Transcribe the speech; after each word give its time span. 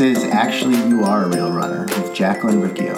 This 0.00 0.16
is 0.16 0.24
Actually 0.30 0.76
You 0.88 1.04
Are 1.04 1.24
a 1.24 1.28
Real 1.28 1.52
Runner 1.52 1.82
with 1.82 2.14
Jacqueline 2.14 2.58
Riccio. 2.58 2.94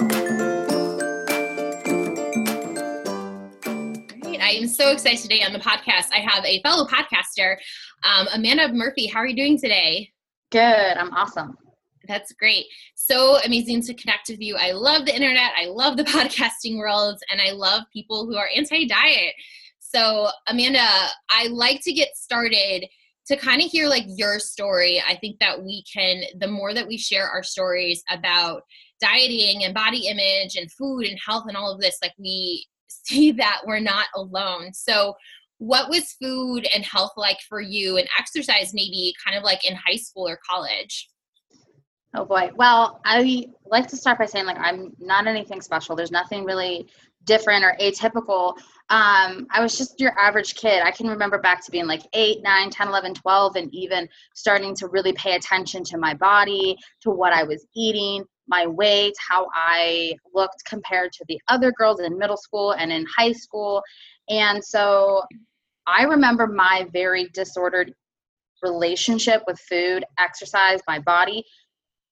Great. 4.21 4.39
I 4.39 4.51
am 4.51 4.67
so 4.67 4.89
excited 4.89 5.19
today 5.19 5.43
on 5.43 5.51
the 5.51 5.59
podcast. 5.59 6.13
I 6.13 6.21
have 6.25 6.45
a 6.45 6.61
fellow 6.61 6.87
podcaster, 6.87 7.57
um, 8.05 8.27
Amanda 8.33 8.71
Murphy. 8.71 9.07
How 9.07 9.19
are 9.19 9.27
you 9.27 9.35
doing 9.35 9.59
today? 9.59 10.13
Good. 10.49 10.63
I'm 10.63 11.11
awesome. 11.11 11.57
That's 12.07 12.31
great. 12.31 12.67
So 12.95 13.37
amazing 13.43 13.81
to 13.81 13.93
connect 13.95 14.29
with 14.29 14.39
you. 14.39 14.55
I 14.55 14.71
love 14.71 15.05
the 15.05 15.13
internet. 15.13 15.51
I 15.57 15.65
love 15.65 15.97
the 15.97 16.03
podcasting 16.05 16.77
world, 16.77 17.19
and 17.29 17.41
I 17.41 17.51
love 17.51 17.83
people 17.91 18.25
who 18.27 18.37
are 18.37 18.47
anti 18.55 18.87
diet. 18.87 19.33
So, 19.79 20.29
Amanda, 20.47 20.87
I 21.29 21.47
like 21.47 21.81
to 21.81 21.91
get 21.91 22.15
started 22.15 22.85
to 23.27 23.37
kind 23.37 23.61
of 23.61 23.69
hear 23.69 23.87
like 23.87 24.05
your 24.07 24.39
story. 24.39 25.01
I 25.07 25.15
think 25.15 25.39
that 25.39 25.63
we 25.63 25.83
can, 25.91 26.23
the 26.39 26.47
more 26.47 26.73
that 26.73 26.87
we 26.87 26.97
share 26.97 27.27
our 27.27 27.43
stories 27.43 28.03
about 28.09 28.63
dieting 28.99 29.63
and 29.63 29.73
body 29.73 30.07
image 30.07 30.55
and 30.55 30.71
food 30.71 31.05
and 31.05 31.19
health 31.25 31.45
and 31.47 31.57
all 31.57 31.71
of 31.71 31.79
this, 31.79 31.97
like 32.01 32.13
we 32.17 32.67
see 32.87 33.31
that 33.33 33.61
we're 33.65 33.79
not 33.79 34.07
alone. 34.15 34.73
So, 34.73 35.15
what 35.59 35.89
was 35.89 36.17
food 36.21 36.67
and 36.75 36.83
health 36.83 37.13
like 37.15 37.37
for 37.47 37.61
you 37.61 37.95
and 37.97 38.07
exercise 38.19 38.73
maybe 38.73 39.13
kind 39.23 39.37
of 39.37 39.43
like 39.43 39.65
in 39.69 39.75
high 39.75 39.95
school 39.95 40.27
or 40.27 40.37
college? 40.49 41.07
Oh 42.15 42.25
boy. 42.25 42.51
Well, 42.55 43.01
I 43.05 43.47
like 43.65 43.87
to 43.87 43.97
start 43.97 44.19
by 44.19 44.25
saying 44.25 44.45
like 44.45 44.59
I'm 44.59 44.93
not 44.99 45.25
anything 45.25 45.61
special. 45.61 45.95
There's 45.95 46.11
nothing 46.11 46.45
really 46.45 46.87
different 47.25 47.63
or 47.63 47.75
atypical. 47.81 48.55
Um, 48.89 49.47
I 49.49 49.61
was 49.61 49.77
just 49.77 49.99
your 49.99 50.17
average 50.19 50.55
kid. 50.55 50.83
I 50.83 50.91
can 50.91 51.07
remember 51.07 51.39
back 51.39 51.65
to 51.65 51.71
being 51.71 51.87
like 51.87 52.03
8, 52.13 52.43
9, 52.43 52.69
10, 52.69 52.87
11, 52.87 53.13
12 53.15 53.55
and 53.55 53.73
even 53.73 54.07
starting 54.35 54.75
to 54.75 54.87
really 54.89 55.13
pay 55.13 55.35
attention 55.35 55.83
to 55.85 55.97
my 55.97 56.13
body, 56.13 56.77
to 57.01 57.09
what 57.09 57.33
I 57.33 57.43
was 57.43 57.65
eating, 57.75 58.25
my 58.47 58.67
weight, 58.67 59.13
how 59.27 59.47
I 59.55 60.13
looked 60.35 60.65
compared 60.65 61.13
to 61.13 61.25
the 61.27 61.39
other 61.47 61.71
girls 61.71 61.99
in 61.99 62.17
middle 62.17 62.37
school 62.37 62.71
and 62.73 62.91
in 62.91 63.07
high 63.17 63.31
school. 63.31 63.81
And 64.29 64.63
so 64.63 65.23
I 65.87 66.03
remember 66.03 66.45
my 66.45 66.85
very 66.91 67.29
disordered 67.33 67.93
relationship 68.61 69.43
with 69.47 69.59
food, 69.59 70.05
exercise, 70.19 70.79
my 70.87 70.99
body 70.99 71.43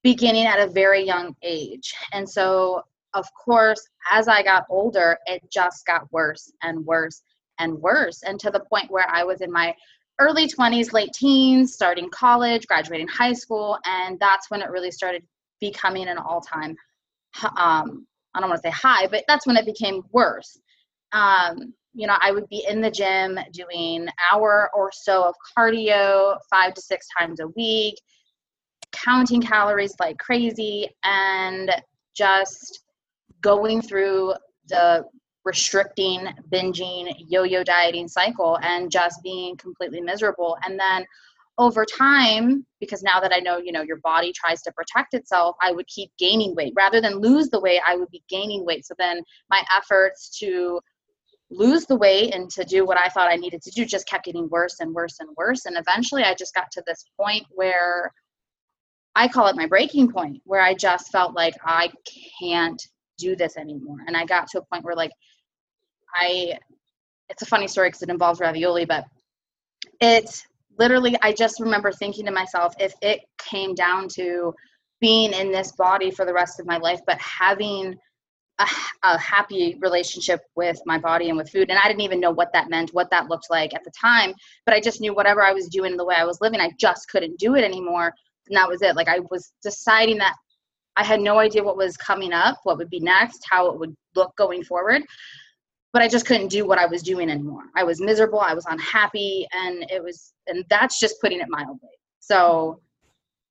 beginning 0.03 0.45
at 0.45 0.59
a 0.59 0.71
very 0.71 1.03
young 1.03 1.35
age. 1.43 1.93
And 2.13 2.27
so, 2.27 2.83
of 3.13 3.25
course, 3.33 3.81
as 4.11 4.27
I 4.27 4.41
got 4.43 4.65
older, 4.69 5.17
it 5.25 5.41
just 5.51 5.85
got 5.85 6.11
worse 6.11 6.51
and 6.63 6.85
worse 6.85 7.21
and 7.59 7.73
worse. 7.79 8.23
And 8.23 8.39
to 8.39 8.49
the 8.49 8.61
point 8.61 8.89
where 8.89 9.07
I 9.09 9.23
was 9.23 9.41
in 9.41 9.51
my 9.51 9.75
early 10.19 10.47
20s, 10.47 10.93
late 10.93 11.11
teens, 11.13 11.73
starting 11.73 12.09
college, 12.11 12.67
graduating 12.67 13.07
high 13.07 13.33
school. 13.33 13.77
And 13.85 14.19
that's 14.19 14.49
when 14.49 14.61
it 14.61 14.69
really 14.69 14.91
started 14.91 15.23
becoming 15.59 16.07
an 16.07 16.17
all 16.17 16.41
time, 16.41 16.75
um, 17.57 18.05
I 18.33 18.39
don't 18.39 18.49
want 18.49 18.61
to 18.61 18.69
say 18.69 18.75
high, 18.75 19.07
but 19.07 19.23
that's 19.27 19.47
when 19.47 19.57
it 19.57 19.65
became 19.65 20.03
worse. 20.11 20.59
Um, 21.11 21.73
you 21.93 22.07
know, 22.07 22.17
I 22.21 22.31
would 22.31 22.47
be 22.49 22.65
in 22.69 22.81
the 22.81 22.91
gym 22.91 23.37
doing 23.51 24.07
hour 24.31 24.69
or 24.73 24.91
so 24.93 25.23
of 25.23 25.35
cardio 25.57 26.37
five 26.49 26.73
to 26.75 26.81
six 26.81 27.07
times 27.17 27.39
a 27.41 27.47
week, 27.49 27.95
counting 28.91 29.41
calories 29.41 29.95
like 29.99 30.17
crazy 30.17 30.89
and 31.03 31.71
just 32.15 32.83
going 33.41 33.81
through 33.81 34.33
the 34.67 35.03
restricting, 35.43 36.27
binging, 36.51 37.13
yo 37.27 37.43
yo 37.43 37.63
dieting 37.63 38.07
cycle 38.07 38.59
and 38.61 38.91
just 38.91 39.21
being 39.23 39.55
completely 39.57 40.01
miserable. 40.01 40.57
And 40.63 40.79
then 40.79 41.05
over 41.57 41.85
time, 41.85 42.65
because 42.79 43.03
now 43.03 43.19
that 43.19 43.33
I 43.33 43.39
know, 43.39 43.57
you 43.57 43.71
know, 43.71 43.81
your 43.81 43.97
body 43.97 44.31
tries 44.33 44.61
to 44.63 44.71
protect 44.71 45.13
itself, 45.13 45.55
I 45.61 45.71
would 45.71 45.87
keep 45.87 46.11
gaining 46.17 46.55
weight. 46.55 46.73
Rather 46.75 47.01
than 47.01 47.19
lose 47.19 47.49
the 47.49 47.59
weight, 47.59 47.81
I 47.85 47.95
would 47.95 48.09
be 48.09 48.23
gaining 48.29 48.65
weight. 48.65 48.85
So 48.85 48.93
then 48.97 49.21
my 49.49 49.63
efforts 49.75 50.37
to 50.39 50.79
lose 51.49 51.85
the 51.85 51.97
weight 51.97 52.33
and 52.33 52.49
to 52.51 52.63
do 52.63 52.85
what 52.85 52.97
I 52.97 53.09
thought 53.09 53.29
I 53.29 53.35
needed 53.35 53.61
to 53.63 53.71
do 53.71 53.85
just 53.85 54.07
kept 54.07 54.25
getting 54.25 54.47
worse 54.49 54.79
and 54.79 54.93
worse 54.93 55.19
and 55.19 55.29
worse. 55.35 55.65
And 55.65 55.77
eventually 55.77 56.23
I 56.23 56.33
just 56.33 56.55
got 56.55 56.71
to 56.71 56.83
this 56.87 57.03
point 57.19 57.45
where 57.49 58.13
I 59.15 59.27
call 59.27 59.47
it 59.47 59.55
my 59.55 59.67
breaking 59.67 60.11
point 60.11 60.41
where 60.45 60.61
I 60.61 60.73
just 60.73 61.11
felt 61.11 61.35
like 61.35 61.55
I 61.65 61.91
can't 62.39 62.81
do 63.17 63.35
this 63.35 63.57
anymore. 63.57 63.97
And 64.07 64.15
I 64.15 64.25
got 64.25 64.47
to 64.49 64.59
a 64.59 64.65
point 64.65 64.83
where 64.83 64.95
like 64.95 65.11
I 66.15 66.57
it's 67.29 67.41
a 67.41 67.45
funny 67.45 67.67
story 67.67 67.89
because 67.89 68.01
it 68.01 68.09
involves 68.09 68.39
ravioli, 68.39 68.85
but 68.85 69.05
it's 69.99 70.45
literally 70.77 71.17
I 71.21 71.33
just 71.33 71.59
remember 71.59 71.91
thinking 71.91 72.25
to 72.25 72.31
myself 72.31 72.73
if 72.79 72.93
it 73.01 73.21
came 73.37 73.75
down 73.75 74.07
to 74.15 74.53
being 74.99 75.33
in 75.33 75.51
this 75.51 75.71
body 75.73 76.11
for 76.11 76.25
the 76.25 76.33
rest 76.33 76.59
of 76.59 76.65
my 76.65 76.77
life, 76.77 77.01
but 77.05 77.19
having 77.19 77.95
a, 78.59 78.67
a, 79.03 79.17
happy 79.17 79.75
relationship 79.81 80.41
with 80.55 80.79
my 80.85 80.99
body 80.99 81.29
and 81.29 81.37
with 81.37 81.49
food. 81.49 81.71
And 81.71 81.79
I 81.79 81.87
didn't 81.87 82.01
even 82.01 82.19
know 82.19 82.29
what 82.29 82.53
that 82.53 82.69
meant, 82.69 82.93
what 82.93 83.09
that 83.09 83.27
looked 83.27 83.49
like 83.49 83.73
at 83.73 83.83
the 83.83 83.91
time. 83.99 84.33
But 84.65 84.75
I 84.75 84.79
just 84.79 85.01
knew 85.01 85.15
whatever 85.15 85.43
I 85.43 85.53
was 85.53 85.69
doing, 85.69 85.97
the 85.97 86.05
way 86.05 86.15
I 86.15 86.25
was 86.25 86.39
living, 86.39 86.59
I 86.59 86.69
just 86.79 87.09
couldn't 87.09 87.39
do 87.39 87.55
it 87.55 87.63
anymore 87.63 88.13
and 88.47 88.55
that 88.55 88.67
was 88.67 88.81
it. 88.81 88.95
Like 88.95 89.07
i 89.07 89.19
was 89.29 89.53
deciding 89.63 90.17
that 90.17 90.35
i 90.97 91.03
had 91.03 91.21
no 91.21 91.39
idea 91.39 91.63
what 91.63 91.77
was 91.77 91.95
coming 91.97 92.33
up 92.33 92.59
what 92.63 92.77
would 92.77 92.89
be 92.89 92.99
next 92.99 93.45
how 93.49 93.67
it 93.71 93.79
would 93.79 93.95
look 94.15 94.35
going 94.35 94.63
forward 94.63 95.03
but 95.93 96.01
i 96.01 96.07
just 96.07 96.25
couldn't 96.25 96.49
do 96.49 96.65
what 96.65 96.77
i 96.77 96.85
was 96.85 97.03
doing 97.03 97.29
anymore. 97.29 97.63
I 97.75 97.83
was 97.83 98.01
miserable 98.01 98.39
i 98.39 98.53
was 98.53 98.65
unhappy 98.69 99.47
and 99.53 99.85
it 99.89 100.03
was 100.03 100.33
and 100.47 100.65
that's 100.69 100.99
just 100.99 101.21
putting 101.21 101.39
it 101.39 101.47
mildly. 101.49 101.89
So 102.19 102.81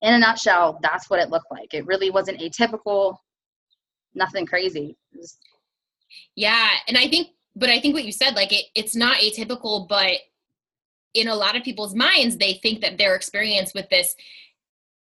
in 0.02 0.14
a 0.14 0.18
nutshell 0.18 0.78
that's 0.82 1.10
what 1.10 1.20
it 1.20 1.30
looked 1.30 1.50
like. 1.50 1.74
It 1.74 1.86
really 1.86 2.10
wasn't 2.10 2.40
atypical 2.40 3.16
nothing 4.14 4.44
crazy. 4.44 4.96
Was, 5.14 5.38
yeah 6.34 6.68
and 6.88 6.96
i 6.96 7.06
think 7.08 7.28
but 7.56 7.68
i 7.68 7.80
think 7.80 7.94
what 7.94 8.04
you 8.04 8.12
said 8.12 8.34
like 8.34 8.52
it, 8.52 8.66
it's 8.74 8.96
not 8.96 9.16
atypical 9.18 9.88
but 9.88 10.18
in 11.14 11.28
a 11.28 11.34
lot 11.34 11.56
of 11.56 11.62
people's 11.62 11.94
minds 11.94 12.36
they 12.36 12.54
think 12.54 12.80
that 12.80 12.98
their 12.98 13.14
experience 13.14 13.74
with 13.74 13.88
this 13.90 14.14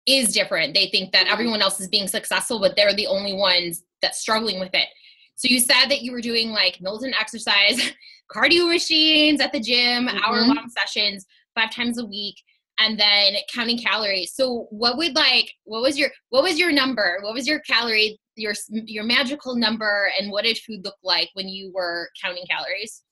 is 0.08 0.34
different. 0.34 0.74
They 0.74 0.88
think 0.88 1.12
that 1.12 1.24
mm-hmm. 1.26 1.34
everyone 1.34 1.62
else 1.62 1.80
is 1.80 1.88
being 1.88 2.08
successful, 2.08 2.60
but 2.60 2.76
they're 2.76 2.96
the 2.96 3.08
only 3.08 3.34
ones 3.34 3.84
that's 4.02 4.20
struggling 4.20 4.60
with 4.60 4.74
it. 4.74 4.88
So 5.36 5.48
you 5.48 5.60
said 5.60 5.88
that 5.88 6.02
you 6.02 6.12
were 6.12 6.22
doing 6.22 6.52
like 6.52 6.82
militant 6.82 7.16
exercise, 7.20 7.94
cardio 8.32 8.70
machines 8.70 9.42
at 9.42 9.52
the 9.52 9.60
gym, 9.60 10.08
mm-hmm. 10.08 10.18
hour 10.24 10.42
long 10.42 10.70
sessions, 10.70 11.26
five 11.56 11.72
times 11.72 11.98
a 11.98 12.06
week, 12.06 12.36
and 12.80 13.00
then 13.00 13.36
counting 13.54 13.78
calories. 13.78 14.34
So 14.34 14.68
what 14.72 14.98
would 14.98 15.16
like 15.16 15.52
what 15.66 15.82
was 15.82 15.98
your 15.98 16.10
what 16.30 16.44
was 16.44 16.58
your 16.58 16.72
number? 16.72 17.20
What 17.22 17.34
was 17.34 17.48
your 17.48 17.60
calorie 17.62 18.20
your 18.36 18.54
your 18.72 19.04
magical 19.04 19.56
number 19.56 20.10
and 20.20 20.32
what 20.32 20.46
did 20.46 20.58
food 20.58 20.84
look 20.84 20.96
like 21.04 21.30
when 21.34 21.48
you 21.48 21.72
were 21.74 22.10
counting 22.24 22.46
calories? 22.50 23.04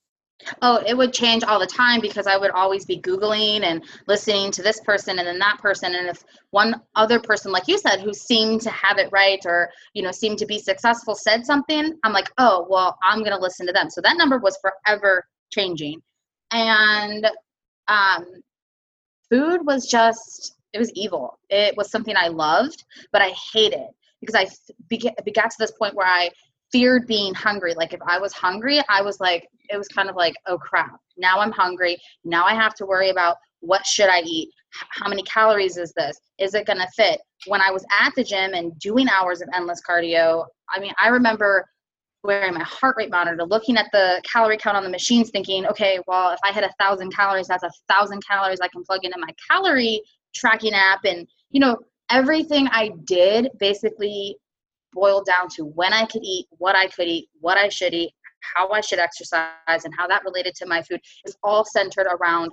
Oh, 0.61 0.81
it 0.85 0.95
would 0.95 1.13
change 1.13 1.43
all 1.43 1.59
the 1.59 1.67
time 1.67 1.99
because 1.99 2.25
I 2.25 2.37
would 2.37 2.51
always 2.51 2.85
be 2.85 2.99
Googling 2.99 3.63
and 3.63 3.83
listening 4.07 4.51
to 4.51 4.61
this 4.61 4.79
person 4.79 5.19
and 5.19 5.27
then 5.27 5.39
that 5.39 5.59
person. 5.59 5.95
And 5.95 6.07
if 6.07 6.23
one 6.51 6.81
other 6.95 7.19
person, 7.19 7.51
like 7.51 7.67
you 7.67 7.77
said, 7.77 7.99
who 7.99 8.13
seemed 8.13 8.61
to 8.61 8.69
have 8.69 8.97
it 8.97 9.09
right 9.11 9.39
or, 9.45 9.69
you 9.93 10.01
know, 10.01 10.11
seemed 10.11 10.37
to 10.39 10.45
be 10.45 10.57
successful 10.57 11.15
said 11.15 11.45
something, 11.45 11.93
I'm 12.03 12.13
like, 12.13 12.31
oh, 12.37 12.65
well, 12.69 12.97
I'm 13.03 13.19
going 13.19 13.35
to 13.35 13.41
listen 13.41 13.67
to 13.67 13.73
them. 13.73 13.89
So 13.89 14.01
that 14.01 14.17
number 14.17 14.37
was 14.37 14.57
forever 14.61 15.25
changing. 15.51 16.01
And 16.51 17.27
um, 17.87 18.25
food 19.29 19.65
was 19.65 19.87
just, 19.87 20.55
it 20.73 20.79
was 20.79 20.91
evil. 20.93 21.37
It 21.49 21.75
was 21.75 21.91
something 21.91 22.15
I 22.15 22.29
loved, 22.29 22.85
but 23.11 23.21
I 23.21 23.33
hated 23.53 23.87
because 24.21 24.35
I 24.35 24.47
began, 24.87 25.13
got 25.33 25.51
to 25.51 25.57
this 25.59 25.71
point 25.71 25.95
where 25.95 26.07
I 26.07 26.29
feared 26.71 27.07
being 27.07 27.33
hungry. 27.33 27.73
Like 27.75 27.93
if 27.93 28.01
I 28.05 28.19
was 28.19 28.33
hungry, 28.33 28.81
I 28.89 29.01
was 29.01 29.19
like, 29.19 29.47
it 29.69 29.77
was 29.77 29.87
kind 29.87 30.09
of 30.09 30.15
like, 30.15 30.35
oh 30.47 30.57
crap, 30.57 30.99
now 31.17 31.39
I'm 31.39 31.51
hungry. 31.51 31.97
Now 32.23 32.45
I 32.45 32.53
have 32.53 32.73
to 32.75 32.85
worry 32.85 33.09
about 33.09 33.37
what 33.61 33.85
should 33.85 34.09
I 34.09 34.21
eat? 34.21 34.49
How 34.91 35.09
many 35.09 35.23
calories 35.23 35.77
is 35.77 35.93
this? 35.93 36.19
Is 36.37 36.53
it 36.53 36.65
to 36.65 36.87
fit? 36.95 37.19
When 37.47 37.61
I 37.61 37.71
was 37.71 37.85
at 37.99 38.13
the 38.15 38.23
gym 38.23 38.53
and 38.53 38.77
doing 38.79 39.07
hours 39.09 39.41
of 39.41 39.49
endless 39.53 39.81
cardio, 39.87 40.45
I 40.69 40.79
mean, 40.79 40.93
I 41.01 41.07
remember 41.09 41.65
wearing 42.23 42.53
my 42.53 42.63
heart 42.63 42.95
rate 42.97 43.09
monitor, 43.09 43.45
looking 43.45 43.77
at 43.77 43.87
the 43.91 44.21
calorie 44.29 44.57
count 44.57 44.77
on 44.77 44.83
the 44.83 44.89
machines, 44.89 45.29
thinking, 45.29 45.65
okay, 45.65 45.99
well, 46.05 46.31
if 46.31 46.39
I 46.43 46.51
hit 46.51 46.63
a 46.63 46.73
thousand 46.79 47.15
calories, 47.15 47.47
that's 47.47 47.63
a 47.63 47.71
thousand 47.87 48.25
calories 48.25 48.59
I 48.61 48.67
can 48.67 48.83
plug 48.83 49.05
into 49.05 49.17
my 49.17 49.33
calorie 49.49 50.01
tracking 50.35 50.73
app. 50.73 51.05
And, 51.05 51.27
you 51.49 51.59
know, 51.59 51.77
everything 52.09 52.67
I 52.67 52.91
did 53.05 53.49
basically 53.59 54.37
boiled 54.93 55.25
down 55.25 55.47
to 55.55 55.65
when 55.65 55.93
I 55.93 56.05
could 56.05 56.23
eat, 56.23 56.47
what 56.57 56.75
I 56.75 56.87
could 56.87 57.07
eat, 57.07 57.29
what 57.39 57.57
I 57.57 57.69
should 57.69 57.93
eat, 57.93 58.11
how 58.55 58.69
I 58.69 58.81
should 58.81 58.99
exercise, 58.99 59.49
and 59.67 59.93
how 59.97 60.07
that 60.07 60.23
related 60.23 60.55
to 60.55 60.65
my 60.65 60.81
food 60.81 60.99
is 61.25 61.37
all 61.43 61.65
centered 61.65 62.07
around 62.07 62.51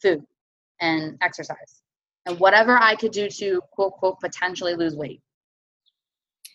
food 0.00 0.22
and 0.80 1.16
exercise 1.22 1.82
and 2.26 2.38
whatever 2.38 2.78
I 2.78 2.94
could 2.96 3.12
do 3.12 3.28
to 3.28 3.60
quote 3.72 3.94
quote 3.94 4.20
potentially 4.20 4.74
lose 4.74 4.94
weight. 4.94 5.20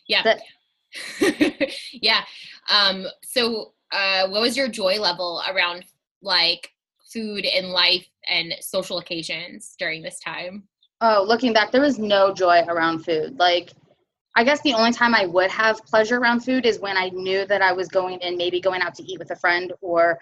Yeah. 0.07 0.37
yeah. 1.91 2.23
Um, 2.69 3.05
so 3.23 3.73
uh, 3.91 4.27
what 4.27 4.41
was 4.41 4.55
your 4.55 4.69
joy 4.69 4.99
level 4.99 5.41
around 5.49 5.85
like 6.21 6.71
food 7.11 7.45
and 7.45 7.69
life 7.69 8.07
and 8.29 8.53
social 8.61 8.99
occasions 8.99 9.75
during 9.77 10.01
this 10.01 10.19
time? 10.19 10.63
Oh, 11.01 11.23
looking 11.27 11.53
back, 11.53 11.71
there 11.71 11.81
was 11.81 11.99
no 11.99 12.33
joy 12.33 12.63
around 12.67 13.05
food. 13.05 13.37
Like, 13.37 13.71
I 14.37 14.43
guess 14.43 14.61
the 14.61 14.75
only 14.75 14.91
time 14.91 15.15
I 15.15 15.25
would 15.25 15.49
have 15.49 15.83
pleasure 15.83 16.19
around 16.19 16.41
food 16.41 16.67
is 16.67 16.79
when 16.79 16.95
I 16.95 17.09
knew 17.09 17.47
that 17.47 17.63
I 17.63 17.73
was 17.73 17.87
going 17.87 18.19
in, 18.19 18.37
maybe 18.37 18.61
going 18.61 18.83
out 18.83 18.93
to 18.95 19.03
eat 19.03 19.17
with 19.17 19.31
a 19.31 19.35
friend 19.35 19.73
or 19.81 20.19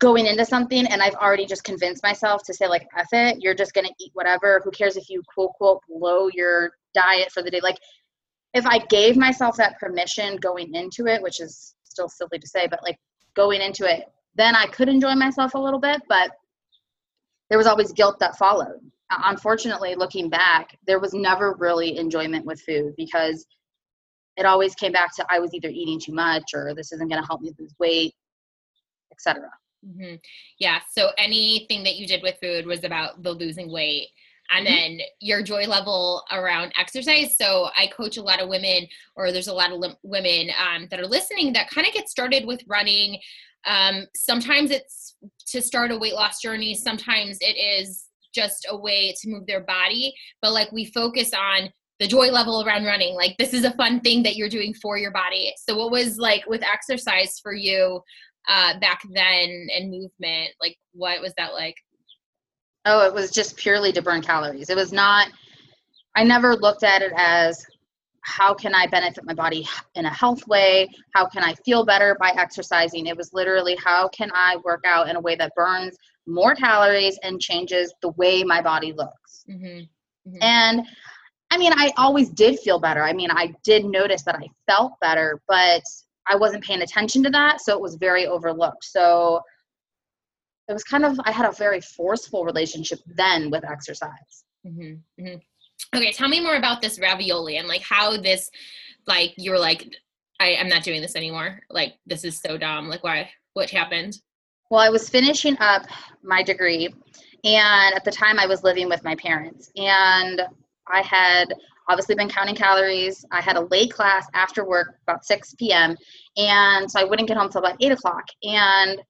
going 0.00 0.26
into 0.26 0.44
something 0.44 0.88
and 0.88 1.00
I've 1.00 1.14
already 1.14 1.46
just 1.46 1.62
convinced 1.62 2.02
myself 2.02 2.42
to 2.46 2.52
say 2.52 2.66
like 2.66 2.84
F 2.98 3.06
it, 3.12 3.40
you're 3.40 3.54
just 3.54 3.74
gonna 3.74 3.90
eat 4.00 4.10
whatever. 4.14 4.60
Who 4.64 4.72
cares 4.72 4.96
if 4.96 5.08
you 5.08 5.22
quote 5.32 5.52
quote 5.52 5.78
blow 5.88 6.30
your 6.34 6.72
diet 6.94 7.30
for 7.30 7.44
the 7.44 7.50
day? 7.52 7.60
Like 7.62 7.78
if 8.54 8.66
I 8.66 8.78
gave 8.90 9.16
myself 9.16 9.56
that 9.56 9.78
permission 9.78 10.34
going 10.38 10.74
into 10.74 11.06
it, 11.06 11.22
which 11.22 11.40
is 11.40 11.76
still 11.84 12.08
silly 12.08 12.40
to 12.40 12.48
say, 12.48 12.66
but 12.66 12.82
like 12.82 12.98
going 13.34 13.60
into 13.60 13.84
it, 13.88 14.10
then 14.34 14.56
I 14.56 14.66
could 14.66 14.88
enjoy 14.88 15.14
myself 15.14 15.54
a 15.54 15.58
little 15.60 15.78
bit, 15.78 16.02
but 16.08 16.32
there 17.50 17.58
was 17.58 17.68
always 17.68 17.92
guilt 17.92 18.18
that 18.18 18.36
followed. 18.36 18.80
Unfortunately, 19.24 19.94
looking 19.94 20.28
back, 20.28 20.78
there 20.86 21.00
was 21.00 21.12
never 21.12 21.54
really 21.58 21.98
enjoyment 21.98 22.44
with 22.44 22.60
food 22.62 22.94
because 22.96 23.46
it 24.36 24.46
always 24.46 24.74
came 24.74 24.92
back 24.92 25.14
to 25.16 25.26
I 25.30 25.38
was 25.38 25.52
either 25.54 25.68
eating 25.68 26.00
too 26.00 26.12
much 26.12 26.54
or 26.54 26.74
this 26.74 26.92
isn't 26.92 27.08
going 27.08 27.20
to 27.20 27.26
help 27.26 27.40
me 27.40 27.52
lose 27.58 27.74
weight, 27.78 28.14
etc. 29.12 29.48
Mm-hmm. 29.86 30.16
Yeah. 30.58 30.80
So 30.96 31.10
anything 31.18 31.82
that 31.84 31.96
you 31.96 32.06
did 32.06 32.22
with 32.22 32.36
food 32.40 32.66
was 32.66 32.84
about 32.84 33.22
the 33.22 33.32
losing 33.32 33.70
weight 33.70 34.08
and 34.50 34.66
mm-hmm. 34.66 34.74
then 34.74 34.98
your 35.20 35.42
joy 35.42 35.66
level 35.66 36.24
around 36.30 36.72
exercise. 36.78 37.36
So 37.36 37.68
I 37.76 37.88
coach 37.88 38.16
a 38.16 38.22
lot 38.22 38.40
of 38.40 38.48
women, 38.48 38.86
or 39.16 39.32
there's 39.32 39.48
a 39.48 39.54
lot 39.54 39.72
of 39.72 39.78
li- 39.78 39.96
women 40.02 40.50
um, 40.58 40.88
that 40.90 41.00
are 41.00 41.06
listening 41.06 41.52
that 41.52 41.70
kind 41.70 41.86
of 41.86 41.92
get 41.92 42.08
started 42.08 42.46
with 42.46 42.62
running. 42.66 43.18
Um, 43.66 44.06
sometimes 44.14 44.70
it's 44.70 45.14
to 45.48 45.62
start 45.62 45.90
a 45.90 45.98
weight 45.98 46.14
loss 46.14 46.40
journey. 46.40 46.74
Sometimes 46.74 47.38
it 47.40 47.56
is 47.56 48.06
just 48.34 48.66
a 48.70 48.76
way 48.76 49.14
to 49.20 49.30
move 49.30 49.46
their 49.46 49.62
body. 49.64 50.14
But 50.40 50.52
like 50.52 50.72
we 50.72 50.86
focus 50.86 51.32
on 51.34 51.70
the 52.00 52.06
joy 52.06 52.30
level 52.30 52.64
around 52.64 52.84
running. 52.84 53.14
Like 53.14 53.36
this 53.38 53.54
is 53.54 53.64
a 53.64 53.72
fun 53.72 54.00
thing 54.00 54.22
that 54.24 54.36
you're 54.36 54.48
doing 54.48 54.74
for 54.74 54.98
your 54.98 55.12
body. 55.12 55.52
So 55.56 55.76
what 55.76 55.90
was 55.90 56.18
like 56.18 56.44
with 56.46 56.62
exercise 56.62 57.38
for 57.40 57.54
you? 57.54 58.02
uh, 58.48 58.78
back 58.78 59.02
then 59.10 59.68
and 59.74 59.90
movement? 59.90 60.50
Like, 60.60 60.76
what 60.92 61.20
was 61.20 61.32
that 61.36 61.54
like? 61.54 61.76
Oh, 62.84 63.06
it 63.06 63.14
was 63.14 63.30
just 63.30 63.56
purely 63.56 63.92
to 63.92 64.02
burn 64.02 64.22
calories. 64.22 64.70
It 64.70 64.76
was 64.76 64.92
not, 64.92 65.28
I 66.16 66.24
never 66.24 66.56
looked 66.56 66.82
at 66.82 67.02
it 67.02 67.12
as 67.16 67.64
how 68.22 68.54
can 68.54 68.74
I 68.74 68.86
benefit 68.86 69.24
my 69.24 69.34
body 69.34 69.68
in 69.94 70.06
a 70.06 70.10
health 70.10 70.46
way? 70.46 70.88
How 71.14 71.26
can 71.26 71.42
I 71.42 71.54
feel 71.64 71.84
better 71.84 72.16
by 72.20 72.30
exercising? 72.36 73.06
It 73.06 73.16
was 73.16 73.32
literally 73.32 73.76
how 73.84 74.08
can 74.08 74.30
I 74.34 74.56
work 74.64 74.84
out 74.86 75.08
in 75.08 75.16
a 75.16 75.20
way 75.20 75.34
that 75.36 75.52
burns 75.54 75.96
more 76.26 76.54
calories 76.54 77.18
and 77.22 77.40
changes 77.40 77.92
the 78.00 78.10
way 78.10 78.44
my 78.44 78.62
body 78.62 78.92
looks. 78.92 79.44
Mm-hmm. 79.50 79.80
Mm-hmm. 80.28 80.36
And 80.40 80.86
I 81.50 81.58
mean, 81.58 81.72
I 81.74 81.92
always 81.96 82.30
did 82.30 82.58
feel 82.60 82.78
better. 82.78 83.02
I 83.02 83.12
mean, 83.12 83.30
I 83.30 83.52
did 83.64 83.84
notice 83.84 84.22
that 84.22 84.36
I 84.36 84.48
felt 84.66 84.92
better, 85.00 85.42
but 85.48 85.82
I 86.26 86.36
wasn't 86.36 86.64
paying 86.64 86.82
attention 86.82 87.22
to 87.24 87.30
that, 87.30 87.60
so 87.60 87.74
it 87.74 87.80
was 87.80 87.96
very 87.96 88.26
overlooked. 88.26 88.84
So 88.84 89.40
it 90.68 90.72
was 90.72 90.84
kind 90.84 91.04
of 91.04 91.18
I 91.24 91.32
had 91.32 91.46
a 91.46 91.52
very 91.52 91.80
forceful 91.80 92.44
relationship 92.44 93.00
then 93.06 93.50
with 93.50 93.64
exercise. 93.64 94.44
Mm-hmm, 94.66 95.22
mm-hmm. 95.22 95.38
Okay, 95.94 96.12
tell 96.12 96.28
me 96.28 96.40
more 96.40 96.56
about 96.56 96.80
this 96.80 96.98
ravioli 96.98 97.58
and 97.58 97.68
like 97.68 97.82
how 97.82 98.16
this, 98.16 98.50
like 99.06 99.34
you 99.36 99.50
were 99.50 99.58
like, 99.58 99.94
I, 100.40 100.56
I'm 100.56 100.68
not 100.68 100.82
doing 100.82 101.02
this 101.02 101.16
anymore. 101.16 101.60
Like 101.70 101.94
this 102.06 102.24
is 102.24 102.40
so 102.40 102.56
dumb. 102.56 102.88
Like 102.88 103.04
why? 103.04 103.30
What 103.54 103.70
happened? 103.70 104.18
Well, 104.70 104.80
I 104.80 104.88
was 104.88 105.10
finishing 105.10 105.56
up 105.60 105.82
my 106.22 106.42
degree, 106.42 106.86
and 107.44 107.94
at 107.94 108.04
the 108.04 108.10
time 108.10 108.38
I 108.38 108.46
was 108.46 108.64
living 108.64 108.88
with 108.88 109.04
my 109.04 109.14
parents, 109.16 109.70
and 109.76 110.40
I 110.90 111.02
had 111.02 111.52
obviously 111.88 112.14
been 112.14 112.30
counting 112.30 112.54
calories. 112.54 113.24
I 113.30 113.42
had 113.42 113.56
a 113.56 113.66
late 113.66 113.92
class 113.92 114.26
after 114.32 114.66
work, 114.66 114.98
about 115.06 115.26
6 115.26 115.54
p.m. 115.58 115.96
And 116.38 116.90
so 116.90 117.00
I 117.00 117.04
wouldn't 117.04 117.28
get 117.28 117.36
home 117.36 117.50
till 117.50 117.60
about 117.60 117.76
8 117.80 117.92
o'clock. 117.92 118.24
And 118.42 119.02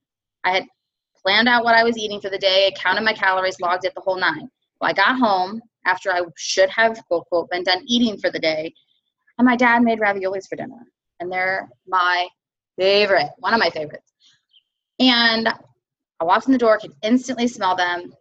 I 0.43 0.53
had 0.53 0.65
planned 1.23 1.49
out 1.49 1.65
what 1.65 1.77
I 1.77 1.85
was 1.85 1.97
eating 1.97 2.21
for 2.21 2.31
the 2.31 2.39
day, 2.39 2.73
counted 2.77 3.05
my 3.05 3.13
calories, 3.13 3.61
logged 3.61 3.85
it 3.85 3.95
the 3.95 4.01
whole 4.01 4.19
nine. 4.19 4.51
Well, 4.81 4.91
I 4.91 4.93
got 4.93 5.17
home 5.19 5.63
after 5.87 6.13
I 6.13 6.23
should 6.37 6.71
have, 6.71 7.03
quote, 7.07 7.27
quote, 7.27 7.51
been 7.51 7.65
done 7.65 7.83
eating 7.87 8.19
for 8.19 8.31
the 8.31 8.39
day. 8.39 8.73
And 9.39 9.47
my 9.47 9.57
dad 9.57 9.83
made 9.83 10.01
raviolis 10.01 10.49
for 10.49 10.57
dinner. 10.57 10.87
And 11.21 11.31
they're 11.31 11.69
my 11.87 12.29
favorite, 12.79 13.31
one 13.39 13.55
of 13.55 13.61
my 13.61 13.71
favorites. 13.71 14.13
And 14.99 15.49
I 15.49 16.25
walked 16.25 16.47
in 16.47 16.53
the 16.53 16.59
door, 16.59 16.79
could 16.79 16.95
instantly 17.03 17.49
smell 17.49 17.77
them. 17.77 18.13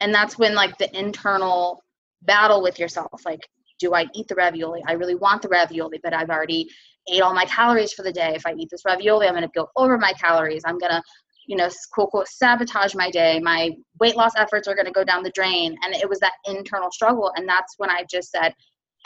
And 0.00 0.14
that's 0.14 0.38
when, 0.38 0.54
like, 0.54 0.78
the 0.78 0.96
internal 0.98 1.82
battle 2.22 2.62
with 2.62 2.78
yourself, 2.78 3.22
like, 3.24 3.48
do 3.78 3.94
I 3.94 4.06
eat 4.14 4.28
the 4.28 4.34
ravioli? 4.34 4.82
I 4.86 4.92
really 4.92 5.14
want 5.14 5.42
the 5.42 5.48
ravioli, 5.48 6.00
but 6.02 6.12
I've 6.12 6.30
already 6.30 6.68
ate 7.10 7.22
all 7.22 7.34
my 7.34 7.46
calories 7.46 7.92
for 7.92 8.02
the 8.02 8.12
day. 8.12 8.34
If 8.34 8.46
I 8.46 8.52
eat 8.54 8.68
this 8.70 8.84
ravioli, 8.84 9.26
I'm 9.26 9.34
going 9.34 9.42
to 9.42 9.50
go 9.54 9.68
over 9.76 9.98
my 9.98 10.12
calories. 10.12 10.62
I'm 10.66 10.78
going 10.78 10.92
to, 10.92 11.02
you 11.46 11.56
know, 11.56 11.68
quote, 11.92 12.10
quote, 12.10 12.28
sabotage 12.28 12.94
my 12.94 13.10
day. 13.10 13.40
My 13.40 13.70
weight 13.98 14.16
loss 14.16 14.32
efforts 14.36 14.68
are 14.68 14.74
going 14.74 14.86
to 14.86 14.92
go 14.92 15.04
down 15.04 15.22
the 15.22 15.30
drain. 15.30 15.76
And 15.82 15.94
it 15.94 16.08
was 16.08 16.20
that 16.20 16.32
internal 16.46 16.90
struggle. 16.90 17.32
And 17.36 17.48
that's 17.48 17.74
when 17.78 17.90
I 17.90 18.04
just 18.10 18.30
said, 18.30 18.54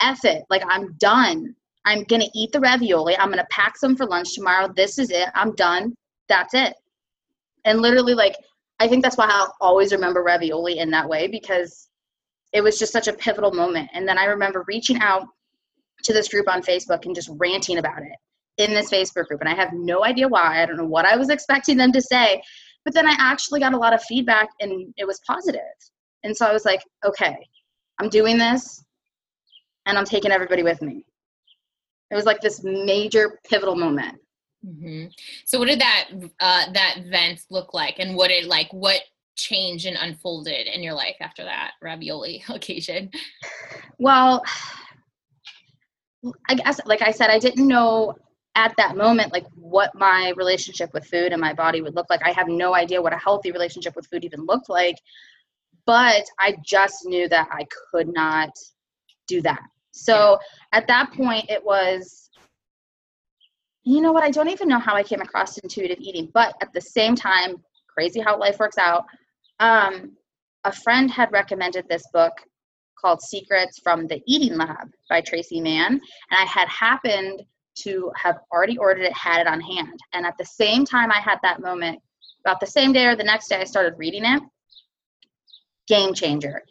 F 0.01 0.25
it. 0.25 0.43
Like, 0.49 0.63
I'm 0.69 0.93
done. 0.97 1.55
I'm 1.85 2.03
going 2.03 2.21
to 2.21 2.29
eat 2.35 2.51
the 2.51 2.59
ravioli. 2.59 3.17
I'm 3.17 3.29
going 3.29 3.39
to 3.39 3.47
pack 3.51 3.77
some 3.77 3.95
for 3.95 4.05
lunch 4.05 4.33
tomorrow. 4.33 4.71
This 4.75 4.99
is 4.99 5.11
it. 5.11 5.29
I'm 5.33 5.55
done. 5.55 5.95
That's 6.29 6.53
it. 6.53 6.75
And 7.63 7.81
literally, 7.81 8.13
like, 8.13 8.35
I 8.79 8.87
think 8.87 9.03
that's 9.03 9.17
why 9.17 9.27
I'll 9.29 9.55
always 9.61 9.91
remember 9.91 10.23
ravioli 10.23 10.79
in 10.79 10.91
that 10.91 11.07
way 11.07 11.27
because 11.27 11.89
it 12.53 12.61
was 12.61 12.77
just 12.77 12.91
such 12.91 13.07
a 13.07 13.13
pivotal 13.13 13.51
moment. 13.51 13.89
And 13.93 14.07
then 14.07 14.17
I 14.17 14.25
remember 14.25 14.65
reaching 14.67 14.99
out 14.99 15.27
to 16.03 16.13
this 16.13 16.27
group 16.27 16.47
on 16.49 16.61
Facebook 16.61 17.05
and 17.05 17.15
just 17.15 17.29
ranting 17.37 17.77
about 17.77 18.01
it 18.01 18.17
in 18.57 18.73
this 18.73 18.89
Facebook 18.89 19.27
group. 19.27 19.41
And 19.41 19.49
I 19.49 19.55
have 19.55 19.73
no 19.73 20.05
idea 20.05 20.27
why. 20.27 20.61
I 20.61 20.65
don't 20.65 20.77
know 20.77 20.85
what 20.85 21.05
I 21.05 21.15
was 21.15 21.29
expecting 21.29 21.77
them 21.77 21.91
to 21.91 22.01
say. 22.01 22.41
But 22.83 22.93
then 22.93 23.07
I 23.07 23.15
actually 23.19 23.59
got 23.59 23.73
a 23.73 23.77
lot 23.77 23.93
of 23.93 24.03
feedback 24.03 24.47
and 24.61 24.93
it 24.97 25.05
was 25.05 25.19
positive. 25.27 25.61
And 26.23 26.35
so 26.35 26.45
I 26.45 26.53
was 26.53 26.65
like, 26.65 26.83
okay, 27.03 27.35
I'm 27.99 28.09
doing 28.09 28.37
this 28.37 28.83
and 29.85 29.97
I'm 29.97 30.05
taking 30.05 30.31
everybody 30.31 30.63
with 30.63 30.81
me. 30.81 31.03
It 32.11 32.15
was 32.15 32.25
like 32.25 32.41
this 32.41 32.63
major 32.63 33.39
pivotal 33.49 33.75
moment. 33.75 34.19
Mm-hmm. 34.65 35.07
So 35.45 35.59
what 35.59 35.67
did 35.67 35.79
that 35.79 36.09
uh, 36.39 36.71
that 36.73 36.95
event 36.97 37.41
look 37.51 37.73
like, 37.73 37.99
and 37.99 38.15
what 38.15 38.29
did 38.29 38.45
like 38.45 38.71
what 38.71 39.01
changed 39.35 39.85
and 39.85 39.97
unfolded 39.99 40.67
in 40.67 40.81
your 40.81 40.93
life 40.93 41.15
after 41.21 41.43
that 41.43 41.73
ravioli 41.81 42.43
occasion? 42.49 43.11
Well, 43.99 44.43
I 46.49 46.55
guess, 46.55 46.79
like 46.85 47.01
I 47.01 47.11
said, 47.11 47.29
I 47.29 47.37
didn't 47.37 47.67
know 47.67 48.15
at 48.55 48.73
that 48.77 48.95
moment 48.95 49.33
like 49.33 49.45
what 49.55 49.91
my 49.95 50.33
relationship 50.37 50.93
with 50.93 51.05
food 51.05 51.33
and 51.33 51.41
my 51.41 51.53
body 51.53 51.81
would 51.81 51.95
look 51.95 52.09
like. 52.09 52.21
I 52.25 52.31
have 52.31 52.47
no 52.47 52.73
idea 52.73 53.01
what 53.01 53.13
a 53.13 53.17
healthy 53.17 53.51
relationship 53.51 53.95
with 53.95 54.07
food 54.07 54.23
even 54.23 54.45
looked 54.45 54.69
like, 54.69 54.95
but 55.85 56.25
I 56.39 56.55
just 56.63 57.05
knew 57.05 57.27
that 57.29 57.49
I 57.51 57.65
could 57.91 58.07
not 58.07 58.49
do 59.27 59.41
that. 59.41 59.61
So 59.91 60.37
at 60.73 60.87
that 60.87 61.11
point, 61.13 61.49
it 61.49 61.63
was, 61.63 62.29
you 63.83 64.01
know 64.01 64.11
what? 64.11 64.23
I 64.23 64.31
don't 64.31 64.49
even 64.49 64.67
know 64.67 64.79
how 64.79 64.95
I 64.95 65.03
came 65.03 65.21
across 65.21 65.57
intuitive 65.57 65.99
eating, 65.99 66.29
but 66.33 66.55
at 66.61 66.73
the 66.73 66.81
same 66.81 67.15
time, 67.15 67.55
crazy 67.87 68.19
how 68.19 68.37
life 68.37 68.59
works 68.59 68.77
out. 68.77 69.05
Um, 69.59 70.17
a 70.63 70.71
friend 70.71 71.09
had 71.09 71.31
recommended 71.31 71.85
this 71.87 72.03
book 72.11 72.33
called 72.99 73.21
Secrets 73.21 73.79
from 73.83 74.07
the 74.07 74.21
Eating 74.25 74.57
Lab 74.57 74.89
by 75.09 75.21
Traci 75.21 75.61
Mann, 75.61 75.93
and 75.93 76.01
I 76.31 76.45
had 76.45 76.67
happened 76.67 77.43
to 77.75 78.11
have 78.15 78.37
already 78.51 78.77
ordered 78.77 79.03
it, 79.03 79.13
had 79.13 79.41
it 79.41 79.47
on 79.47 79.59
hand. 79.61 79.99
And 80.13 80.25
at 80.25 80.37
the 80.37 80.45
same 80.45 80.85
time 80.85 81.11
I 81.11 81.19
had 81.19 81.39
that 81.43 81.61
moment, 81.61 81.99
about 82.45 82.59
the 82.59 82.67
same 82.67 82.93
day 82.93 83.05
or 83.05 83.15
the 83.15 83.23
next 83.23 83.47
day, 83.47 83.59
I 83.59 83.63
started 83.63 83.95
reading 83.97 84.23
it. 84.23 84.41
Game 85.87 86.13
changer. 86.13 86.61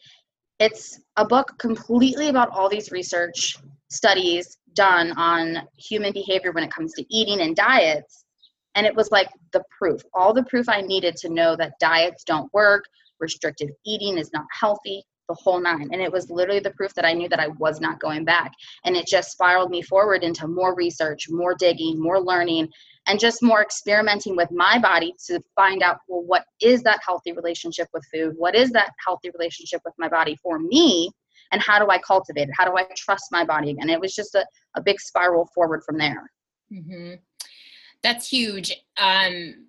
It's 0.60 1.00
a 1.16 1.24
book 1.24 1.52
completely 1.58 2.28
about 2.28 2.50
all 2.50 2.68
these 2.68 2.92
research 2.92 3.56
studies 3.90 4.58
done 4.74 5.12
on 5.12 5.66
human 5.76 6.12
behavior 6.12 6.52
when 6.52 6.64
it 6.64 6.72
comes 6.72 6.92
to 6.94 7.04
eating 7.14 7.40
and 7.40 7.56
diets 7.56 8.24
and 8.74 8.86
it 8.86 8.94
was 8.94 9.10
like 9.10 9.30
the 9.52 9.62
proof, 9.76 10.02
all 10.12 10.32
the 10.32 10.44
proof 10.44 10.68
I 10.68 10.80
needed 10.80 11.16
to 11.16 11.28
know 11.28 11.56
that 11.56 11.78
diets 11.78 12.24
don't 12.24 12.52
work, 12.52 12.84
restrictive 13.20 13.70
eating 13.86 14.18
is 14.18 14.32
not 14.32 14.46
healthy, 14.58 15.04
the 15.28 15.34
whole 15.34 15.60
nine. 15.60 15.88
And 15.92 16.00
it 16.00 16.12
was 16.12 16.30
literally 16.30 16.60
the 16.60 16.72
proof 16.72 16.94
that 16.94 17.04
I 17.04 17.12
knew 17.12 17.28
that 17.28 17.40
I 17.40 17.48
was 17.48 17.80
not 17.80 18.00
going 18.00 18.24
back. 18.24 18.52
And 18.84 18.96
it 18.96 19.06
just 19.06 19.32
spiraled 19.32 19.70
me 19.70 19.82
forward 19.82 20.22
into 20.22 20.46
more 20.46 20.74
research, 20.74 21.26
more 21.30 21.54
digging, 21.54 22.00
more 22.00 22.20
learning, 22.20 22.68
and 23.06 23.20
just 23.20 23.42
more 23.42 23.62
experimenting 23.62 24.36
with 24.36 24.50
my 24.50 24.78
body 24.78 25.14
to 25.26 25.40
find 25.54 25.82
out 25.82 25.98
well, 26.08 26.22
what 26.22 26.44
is 26.60 26.82
that 26.82 27.00
healthy 27.04 27.32
relationship 27.32 27.88
with 27.92 28.04
food? 28.12 28.34
What 28.36 28.54
is 28.54 28.70
that 28.70 28.92
healthy 29.04 29.30
relationship 29.38 29.80
with 29.84 29.94
my 29.98 30.08
body 30.08 30.36
for 30.42 30.58
me? 30.58 31.10
And 31.52 31.62
how 31.62 31.78
do 31.78 31.90
I 31.90 31.98
cultivate 31.98 32.48
it? 32.48 32.54
How 32.56 32.64
do 32.64 32.76
I 32.76 32.86
trust 32.96 33.26
my 33.30 33.44
body 33.44 33.70
again? 33.70 33.90
It 33.90 34.00
was 34.00 34.14
just 34.14 34.34
a, 34.34 34.46
a 34.76 34.82
big 34.82 35.00
spiral 35.00 35.48
forward 35.54 35.82
from 35.84 35.98
there. 35.98 36.30
Mm-hmm 36.72 37.14
that's 38.04 38.28
huge. 38.28 38.70
Um, 38.98 39.66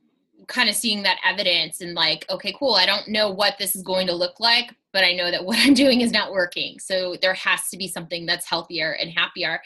kind 0.48 0.70
of 0.70 0.76
seeing 0.76 1.02
that 1.04 1.18
evidence 1.26 1.82
and 1.82 1.94
like 1.96 2.26
okay 2.30 2.54
cool 2.58 2.76
i 2.76 2.86
don't 2.86 3.08
know 3.08 3.32
what 3.32 3.56
this 3.58 3.76
is 3.76 3.82
going 3.82 4.06
to 4.06 4.14
look 4.14 4.40
like 4.40 4.76
but 4.94 5.04
i 5.04 5.12
know 5.12 5.32
that 5.32 5.44
what 5.46 5.58
i'm 5.60 5.74
doing 5.74 6.02
is 6.02 6.12
not 6.12 6.32
working. 6.32 6.80
So 6.80 7.16
there 7.22 7.34
has 7.34 7.70
to 7.70 7.78
be 7.78 7.88
something 7.88 8.26
that's 8.26 8.50
healthier 8.50 8.94
and 9.00 9.12
happier. 9.12 9.60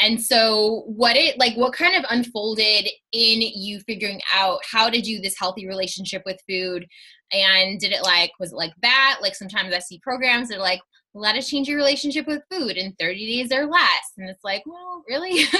And 0.00 0.22
so 0.22 0.84
what 0.86 1.16
it 1.16 1.38
like 1.38 1.56
what 1.56 1.72
kind 1.72 1.96
of 1.96 2.04
unfolded 2.10 2.88
in 3.12 3.40
you 3.40 3.80
figuring 3.80 4.20
out 4.32 4.60
how 4.70 4.88
to 4.88 5.00
do 5.00 5.20
this 5.20 5.36
healthy 5.36 5.66
relationship 5.66 6.22
with 6.24 6.40
food? 6.48 6.86
And 7.32 7.80
did 7.80 7.92
it 7.92 8.02
like 8.02 8.30
was 8.38 8.52
it 8.52 8.56
like 8.56 8.72
that? 8.82 9.18
Like 9.20 9.34
sometimes 9.34 9.74
i 9.74 9.80
see 9.80 9.98
programs 10.02 10.48
that 10.48 10.58
are 10.58 10.62
like 10.62 10.80
let 11.14 11.36
us 11.36 11.48
change 11.48 11.68
your 11.68 11.78
relationship 11.78 12.26
with 12.28 12.42
food 12.50 12.76
in 12.76 12.94
30 13.00 13.42
days 13.42 13.52
or 13.52 13.66
less. 13.66 14.12
And 14.16 14.30
it's 14.30 14.44
like 14.44 14.62
well 14.66 15.02
really? 15.08 15.44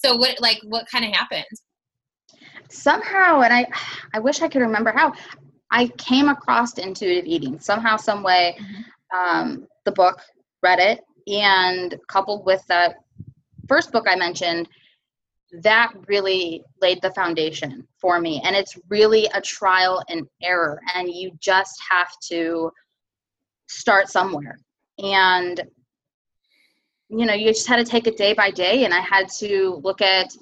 So 0.00 0.16
what 0.16 0.38
like 0.40 0.58
what 0.64 0.86
kind 0.92 1.06
of 1.06 1.12
happened 1.12 1.46
somehow 2.70 3.40
and 3.40 3.52
i 3.52 3.66
i 4.14 4.18
wish 4.18 4.42
i 4.42 4.48
could 4.48 4.62
remember 4.62 4.90
how 4.90 5.12
i 5.70 5.86
came 5.98 6.28
across 6.28 6.78
intuitive 6.78 7.24
eating 7.24 7.58
somehow 7.58 7.96
some 7.96 8.22
way 8.22 8.56
mm-hmm. 8.60 9.16
um, 9.18 9.66
the 9.84 9.92
book 9.92 10.20
read 10.62 10.78
it 10.78 11.00
and 11.26 11.98
coupled 12.08 12.44
with 12.44 12.64
that 12.68 12.96
first 13.68 13.92
book 13.92 14.06
i 14.08 14.16
mentioned 14.16 14.68
that 15.62 15.92
really 16.06 16.62
laid 16.82 17.00
the 17.00 17.10
foundation 17.12 17.86
for 17.98 18.20
me 18.20 18.40
and 18.44 18.54
it's 18.54 18.78
really 18.88 19.26
a 19.34 19.40
trial 19.40 20.02
and 20.08 20.26
error 20.42 20.80
and 20.94 21.08
you 21.08 21.30
just 21.40 21.80
have 21.88 22.10
to 22.20 22.70
start 23.68 24.08
somewhere 24.08 24.58
and 24.98 25.62
you 27.08 27.24
know 27.24 27.32
you 27.32 27.46
just 27.46 27.66
had 27.66 27.76
to 27.76 27.84
take 27.84 28.06
it 28.06 28.16
day 28.16 28.34
by 28.34 28.50
day 28.50 28.84
and 28.84 28.92
i 28.92 29.00
had 29.00 29.28
to 29.28 29.80
look 29.82 30.02
at 30.02 30.34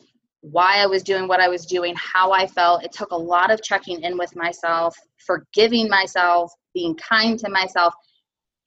why 0.51 0.77
i 0.77 0.87
was 0.87 1.03
doing 1.03 1.27
what 1.27 1.41
i 1.41 1.49
was 1.49 1.67
doing 1.67 1.95
how 1.97 2.33
i 2.33 2.47
felt. 2.47 2.85
It 2.85 2.93
took 2.93 3.11
a 3.11 3.17
lot 3.17 3.51
of 3.51 3.63
checking 3.63 4.03
in 4.03 4.17
with 4.17 4.35
myself 4.37 4.97
forgiving 5.27 5.89
myself 5.89 6.53
being 6.73 6.95
kind 6.97 7.39
to 7.41 7.51
myself. 7.51 7.93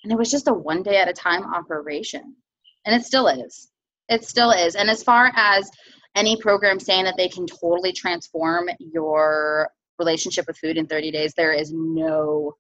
And 0.04 0.12
it 0.12 0.18
was 0.18 0.30
just 0.30 0.48
a 0.48 0.54
one 0.54 0.84
day 0.84 0.98
at 0.98 1.10
a 1.10 1.14
time 1.14 1.44
operation. 1.54 2.36
And 2.86 2.96
it 2.96 3.06
still 3.06 3.28
is. 3.28 3.70
It 4.10 4.26
still 4.26 4.52
is. 4.52 4.76
And 4.76 4.90
as 4.90 5.04
far 5.04 5.32
as 5.36 5.70
any 6.16 6.36
program 6.38 6.80
saying 6.80 7.06
that 7.06 7.18
they 7.18 7.30
can 7.30 7.46
totally 7.46 7.94
transform 7.94 8.70
your 8.80 9.70
relationship 10.00 10.46
with 10.48 10.58
food 10.58 10.78
in 10.78 10.88
30 10.88 11.12
days 11.12 11.34
there 11.36 11.52
is 11.52 11.72
no 11.74 12.54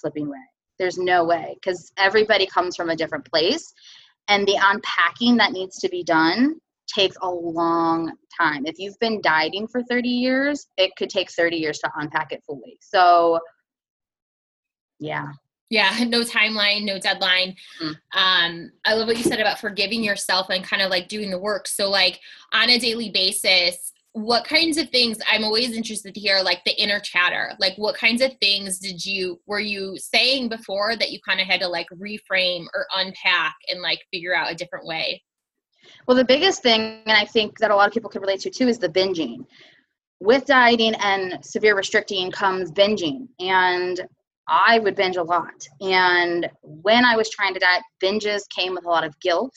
flipping 0.00 0.28
way. 0.28 0.38
There's 0.78 0.98
no 0.98 1.24
way. 1.24 1.54
Because 1.54 1.92
everybody 1.98 2.46
comes 2.46 2.74
from 2.74 2.90
a 2.90 2.96
different 2.96 3.30
place. 3.30 3.72
And 4.28 4.46
the 4.46 4.58
unpacking 4.60 5.36
that 5.36 5.52
needs 5.52 5.78
to 5.78 5.88
be 5.88 6.02
done 6.02 6.56
takes 6.92 7.16
a 7.22 7.30
long 7.30 8.12
time. 8.38 8.66
If 8.66 8.78
you've 8.78 8.98
been 8.98 9.20
dieting 9.20 9.66
for 9.68 9.82
30 9.82 10.08
years, 10.08 10.66
it 10.76 10.94
could 10.96 11.10
take 11.10 11.30
30 11.30 11.56
years 11.56 11.78
to 11.80 11.90
unpack 11.96 12.32
it 12.32 12.42
fully. 12.46 12.78
So, 12.80 13.40
yeah. 14.98 15.32
Yeah, 15.70 16.04
no 16.08 16.22
timeline, 16.22 16.84
no 16.84 16.98
deadline. 16.98 17.56
Mm. 17.80 17.94
Um, 18.14 18.72
I 18.84 18.94
love 18.94 19.06
what 19.06 19.16
you 19.16 19.22
said 19.22 19.40
about 19.40 19.60
forgiving 19.60 20.02
yourself 20.02 20.48
and 20.50 20.64
kind 20.64 20.82
of 20.82 20.90
like 20.90 21.08
doing 21.08 21.30
the 21.30 21.38
work. 21.38 21.68
So, 21.68 21.88
like 21.88 22.20
on 22.52 22.70
a 22.70 22.78
daily 22.78 23.10
basis, 23.10 23.92
what 24.12 24.44
kinds 24.44 24.76
of 24.76 24.88
things 24.90 25.18
i'm 25.30 25.44
always 25.44 25.70
interested 25.76 26.12
to 26.12 26.20
hear 26.20 26.40
like 26.40 26.62
the 26.64 26.82
inner 26.82 26.98
chatter 26.98 27.52
like 27.60 27.74
what 27.76 27.94
kinds 27.94 28.20
of 28.20 28.32
things 28.40 28.78
did 28.78 29.04
you 29.04 29.40
were 29.46 29.60
you 29.60 29.96
saying 29.96 30.48
before 30.48 30.96
that 30.96 31.12
you 31.12 31.20
kind 31.26 31.40
of 31.40 31.46
had 31.46 31.60
to 31.60 31.68
like 31.68 31.86
reframe 31.90 32.64
or 32.74 32.86
unpack 32.96 33.54
and 33.70 33.80
like 33.80 34.00
figure 34.12 34.34
out 34.34 34.50
a 34.50 34.54
different 34.54 34.84
way 34.84 35.22
well 36.06 36.16
the 36.16 36.24
biggest 36.24 36.62
thing 36.62 37.02
and 37.06 37.16
i 37.16 37.24
think 37.24 37.58
that 37.58 37.70
a 37.70 37.74
lot 37.74 37.86
of 37.86 37.94
people 37.94 38.10
can 38.10 38.20
relate 38.20 38.40
to 38.40 38.50
too 38.50 38.68
is 38.68 38.78
the 38.78 38.88
binging. 38.88 39.44
With 40.22 40.44
dieting 40.44 40.94
and 40.96 41.42
severe 41.44 41.74
restricting 41.76 42.30
comes 42.30 42.70
binging 42.70 43.28
and 43.38 44.00
i 44.48 44.78
would 44.78 44.96
binge 44.96 45.16
a 45.16 45.22
lot. 45.22 45.66
And 45.80 46.48
when 46.62 47.04
i 47.04 47.16
was 47.16 47.30
trying 47.30 47.54
to 47.54 47.60
diet 47.60 47.82
binges 48.02 48.42
came 48.54 48.74
with 48.74 48.84
a 48.84 48.88
lot 48.88 49.04
of 49.04 49.18
guilt 49.20 49.54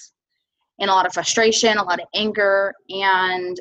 and 0.79 0.89
a 0.89 0.93
lot 0.93 1.05
of 1.05 1.13
frustration 1.13 1.77
a 1.77 1.83
lot 1.83 1.99
of 1.99 2.07
anger. 2.15 2.73
And 2.89 3.59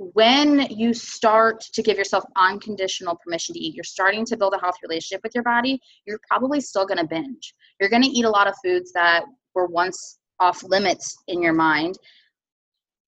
when 0.00 0.60
you 0.70 0.94
start 0.94 1.60
to 1.60 1.82
give 1.82 1.98
yourself 1.98 2.24
unconditional 2.36 3.18
permission 3.22 3.52
to 3.54 3.60
eat, 3.60 3.74
you're 3.74 3.84
starting 3.84 4.24
to 4.24 4.36
build 4.36 4.54
a 4.54 4.58
healthy 4.58 4.78
relationship 4.82 5.20
with 5.22 5.34
your 5.34 5.44
body, 5.44 5.78
you're 6.06 6.20
probably 6.26 6.58
still 6.58 6.86
going 6.86 6.98
to 6.98 7.06
binge. 7.06 7.54
You're 7.78 7.90
going 7.90 8.02
to 8.02 8.08
eat 8.08 8.24
a 8.24 8.30
lot 8.30 8.46
of 8.46 8.54
foods 8.64 8.92
that 8.92 9.24
were 9.54 9.66
once 9.66 10.18
off 10.40 10.62
limits 10.62 11.16
in 11.28 11.42
your 11.42 11.52
mind. 11.52 11.98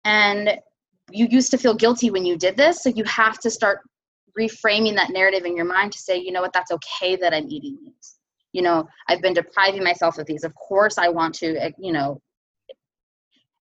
And 0.05 0.59
you 1.11 1.27
used 1.31 1.51
to 1.51 1.59
feel 1.59 1.75
guilty 1.75 2.11
when 2.11 2.25
you 2.25 2.37
did 2.37 2.57
this. 2.57 2.83
So 2.83 2.91
you 2.91 3.05
have 3.05 3.39
to 3.41 3.51
start 3.51 3.81
reframing 4.39 4.95
that 4.97 5.11
narrative 5.11 5.45
in 5.45 5.57
your 5.57 5.67
mind 5.67 5.93
to 5.93 5.99
say, 5.99 6.17
you 6.17 6.33
know 6.33 6.41
what, 6.41 6.53
that's 6.53 6.71
okay 6.71 7.17
that 7.17 7.35
I'm 7.35 7.49
eating 7.49 7.79
these. 7.85 8.17
You 8.53 8.63
know, 8.63 8.87
I've 9.09 9.23
been 9.23 9.35
depriving 9.35 9.83
myself 9.83 10.19
of 10.19 10.27
these. 10.27 10.45
Of 10.45 10.55
course, 10.55 10.99
I 10.99 11.09
want 11.09 11.35
to, 11.37 11.57
eh, 11.57 11.71
you 11.79 11.93
know, 11.93 12.21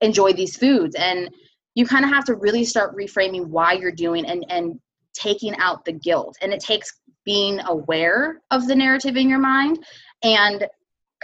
enjoy 0.01 0.33
these 0.33 0.55
foods. 0.57 0.95
And 0.95 1.29
you 1.75 1.85
kind 1.85 2.03
of 2.03 2.11
have 2.11 2.25
to 2.25 2.35
really 2.35 2.65
start 2.65 2.95
reframing 2.95 3.47
why 3.47 3.73
you're 3.73 3.91
doing 3.91 4.25
and 4.25 4.45
and 4.49 4.79
taking 5.13 5.55
out 5.57 5.83
the 5.83 5.91
guilt 5.91 6.37
and 6.41 6.53
it 6.53 6.59
takes 6.61 7.01
being 7.25 7.59
aware 7.67 8.41
of 8.49 8.67
the 8.67 8.75
narrative 8.75 9.17
in 9.17 9.29
your 9.29 9.39
mind 9.39 9.77
and 10.23 10.67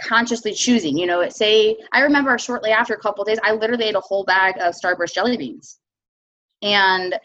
consciously 0.00 0.52
choosing 0.52 0.96
you 0.96 1.06
know 1.06 1.20
it 1.20 1.32
say 1.32 1.76
i 1.92 2.00
remember 2.00 2.36
shortly 2.38 2.70
after 2.70 2.94
a 2.94 2.98
couple 2.98 3.24
days 3.24 3.38
i 3.42 3.52
literally 3.52 3.84
ate 3.84 3.94
a 3.94 4.00
whole 4.00 4.24
bag 4.24 4.54
of 4.60 4.74
starburst 4.74 5.14
jelly 5.14 5.36
beans 5.36 5.80
and 6.62 7.18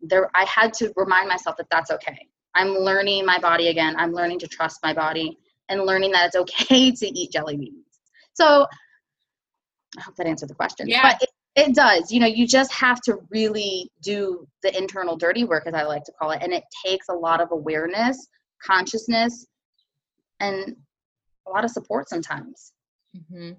there 0.00 0.30
i 0.34 0.44
had 0.44 0.72
to 0.72 0.92
remind 0.96 1.28
myself 1.28 1.56
that 1.56 1.66
that's 1.70 1.90
okay 1.90 2.18
i'm 2.54 2.70
learning 2.70 3.24
my 3.24 3.38
body 3.38 3.68
again 3.68 3.94
i'm 3.96 4.12
learning 4.12 4.38
to 4.38 4.46
trust 4.46 4.80
my 4.82 4.92
body 4.92 5.38
and 5.68 5.84
learning 5.84 6.10
that 6.10 6.26
it's 6.26 6.36
okay 6.36 6.90
to 6.96 7.06
eat 7.06 7.30
jelly 7.30 7.56
beans 7.56 8.00
so 8.34 8.66
i 9.96 10.00
hope 10.00 10.16
that 10.16 10.26
answered 10.26 10.48
the 10.48 10.54
question 10.54 10.88
yeah. 10.88 11.02
but 11.02 11.22
it, 11.22 11.30
it 11.58 11.74
does. 11.74 12.12
You 12.12 12.20
know, 12.20 12.26
you 12.26 12.46
just 12.46 12.72
have 12.72 13.00
to 13.02 13.18
really 13.30 13.90
do 14.00 14.46
the 14.62 14.76
internal 14.78 15.16
dirty 15.16 15.42
work, 15.42 15.66
as 15.66 15.74
I 15.74 15.82
like 15.82 16.04
to 16.04 16.12
call 16.12 16.30
it. 16.30 16.40
And 16.40 16.52
it 16.52 16.62
takes 16.86 17.08
a 17.08 17.12
lot 17.12 17.40
of 17.40 17.50
awareness, 17.50 18.28
consciousness, 18.62 19.44
and 20.38 20.76
a 21.48 21.50
lot 21.50 21.64
of 21.64 21.70
support 21.70 22.08
sometimes. 22.08 22.72
Mm-hmm. 23.16 23.52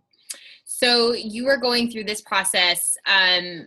So 0.66 1.14
you 1.14 1.46
were 1.46 1.58
going 1.58 1.90
through 1.90 2.06
this 2.06 2.22
process, 2.22 2.96
um, 3.06 3.66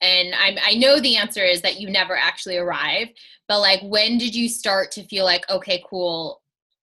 and 0.00 0.34
i 0.34 0.56
I 0.62 0.74
know 0.74 1.00
the 1.00 1.16
answer 1.16 1.42
is 1.42 1.62
that 1.62 1.80
you 1.80 1.90
never 1.90 2.16
actually 2.16 2.58
arrive. 2.58 3.08
But 3.48 3.60
like, 3.60 3.80
when 3.82 4.18
did 4.18 4.34
you 4.34 4.48
start 4.48 4.90
to 4.92 5.04
feel 5.04 5.24
like, 5.24 5.48
okay, 5.50 5.82
cool, 5.88 6.42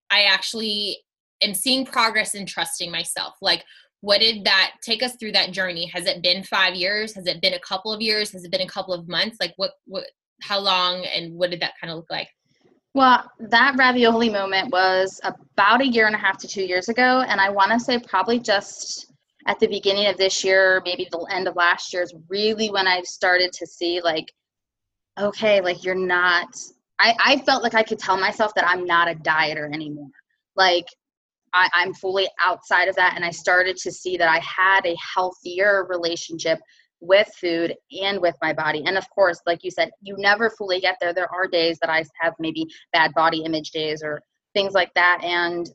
I 0.09 0.23
actually 0.23 0.97
am 1.41 1.53
seeing 1.53 1.85
progress 1.85 2.35
in 2.35 2.45
trusting 2.45 2.91
myself? 2.91 3.35
Like, 3.41 3.63
what 4.01 4.19
did 4.19 4.43
that 4.43 4.73
take 4.83 5.03
us 5.03 5.15
through 5.15 5.31
that 5.31 5.51
journey 5.51 5.85
has 5.85 6.05
it 6.05 6.21
been 6.21 6.43
five 6.43 6.75
years 6.75 7.13
has 7.13 7.27
it 7.27 7.41
been 7.41 7.53
a 7.53 7.59
couple 7.59 7.93
of 7.93 8.01
years 8.01 8.31
has 8.31 8.43
it 8.43 8.51
been 8.51 8.61
a 8.61 8.67
couple 8.67 8.93
of 8.93 9.07
months 9.07 9.37
like 9.39 9.53
what 9.55 9.71
what 9.85 10.05
how 10.41 10.59
long 10.59 11.05
and 11.05 11.33
what 11.33 11.51
did 11.51 11.61
that 11.61 11.73
kind 11.79 11.91
of 11.91 11.97
look 11.97 12.09
like 12.09 12.27
well 12.93 13.29
that 13.39 13.75
ravioli 13.77 14.29
moment 14.29 14.71
was 14.71 15.19
about 15.23 15.81
a 15.81 15.87
year 15.87 16.07
and 16.07 16.15
a 16.15 16.19
half 16.19 16.37
to 16.37 16.47
two 16.47 16.63
years 16.63 16.89
ago 16.89 17.23
and 17.27 17.39
i 17.39 17.49
want 17.49 17.71
to 17.71 17.79
say 17.79 17.99
probably 17.99 18.39
just 18.39 19.13
at 19.47 19.59
the 19.59 19.67
beginning 19.67 20.07
of 20.07 20.17
this 20.17 20.43
year 20.43 20.81
maybe 20.85 21.07
the 21.11 21.27
end 21.31 21.47
of 21.47 21.55
last 21.55 21.93
year 21.93 22.03
is 22.03 22.13
really 22.29 22.69
when 22.69 22.87
i 22.87 23.01
started 23.01 23.51
to 23.51 23.65
see 23.65 24.01
like 24.01 24.31
okay 25.19 25.61
like 25.61 25.83
you're 25.83 25.95
not 25.95 26.47
i 26.99 27.15
i 27.23 27.37
felt 27.37 27.63
like 27.63 27.75
i 27.75 27.83
could 27.83 27.99
tell 27.99 28.17
myself 28.17 28.53
that 28.55 28.67
i'm 28.67 28.85
not 28.85 29.07
a 29.09 29.15
dieter 29.15 29.73
anymore 29.73 30.09
like 30.55 30.85
I, 31.53 31.69
I'm 31.73 31.93
fully 31.93 32.29
outside 32.39 32.87
of 32.87 32.95
that. 32.95 33.13
And 33.15 33.25
I 33.25 33.31
started 33.31 33.77
to 33.77 33.91
see 33.91 34.17
that 34.17 34.29
I 34.29 34.39
had 34.39 34.85
a 34.85 34.95
healthier 35.15 35.85
relationship 35.89 36.59
with 37.01 37.27
food 37.39 37.75
and 38.01 38.21
with 38.21 38.35
my 38.41 38.53
body. 38.53 38.83
And 38.85 38.97
of 38.97 39.09
course, 39.09 39.41
like 39.45 39.63
you 39.63 39.71
said, 39.71 39.89
you 40.01 40.15
never 40.17 40.49
fully 40.51 40.79
get 40.79 40.97
there. 41.01 41.13
There 41.13 41.31
are 41.33 41.47
days 41.47 41.79
that 41.79 41.89
I 41.89 42.03
have 42.21 42.33
maybe 42.39 42.67
bad 42.93 43.13
body 43.13 43.43
image 43.43 43.71
days 43.71 44.01
or 44.03 44.21
things 44.53 44.73
like 44.73 44.93
that. 44.93 45.19
And, 45.23 45.69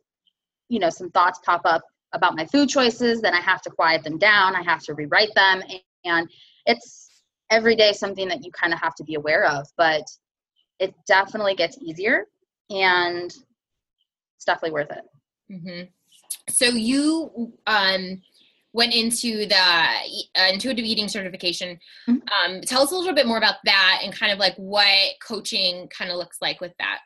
you 0.69 0.79
know, 0.79 0.91
some 0.91 1.11
thoughts 1.11 1.41
pop 1.45 1.63
up 1.65 1.83
about 2.13 2.37
my 2.37 2.47
food 2.47 2.69
choices. 2.69 3.21
Then 3.21 3.35
I 3.35 3.41
have 3.41 3.61
to 3.63 3.71
quiet 3.71 4.05
them 4.05 4.19
down. 4.19 4.55
I 4.55 4.63
have 4.63 4.83
to 4.85 4.95
rewrite 4.95 5.35
them. 5.35 5.63
And 6.05 6.29
it's 6.65 7.23
every 7.51 7.75
day 7.75 7.93
something 7.93 8.29
that 8.29 8.45
you 8.45 8.53
kind 8.53 8.73
of 8.73 8.81
have 8.81 8.95
to 8.95 9.05
be 9.05 9.15
aware 9.15 9.47
of. 9.47 9.67
But 9.77 10.05
it 10.79 10.95
definitely 11.07 11.55
gets 11.55 11.77
easier 11.79 12.27
and 12.71 13.35
it's 14.37 14.45
definitely 14.47 14.73
worth 14.73 14.91
it. 14.93 15.05
Mm-hmm. 15.53 15.83
So 16.49 16.67
you 16.67 17.53
um, 17.67 18.23
went 18.77 18.95
into 18.95 19.47
the 19.47 19.57
uh, 19.57 20.49
intuitive 20.53 20.85
eating 20.85 21.09
certification. 21.09 21.79
Mm-hmm. 22.07 22.55
Um, 22.55 22.61
tell 22.61 22.83
us 22.83 22.93
a 22.93 22.95
little 22.95 23.15
bit 23.15 23.27
more 23.27 23.39
about 23.39 23.55
that 23.65 24.03
and 24.05 24.13
kind 24.13 24.31
of 24.31 24.39
like 24.39 24.55
what 24.57 25.15
coaching 25.27 25.89
kind 25.89 26.11
of 26.11 26.19
looks 26.19 26.37
like 26.43 26.61
with 26.61 26.75
that. 26.79 26.99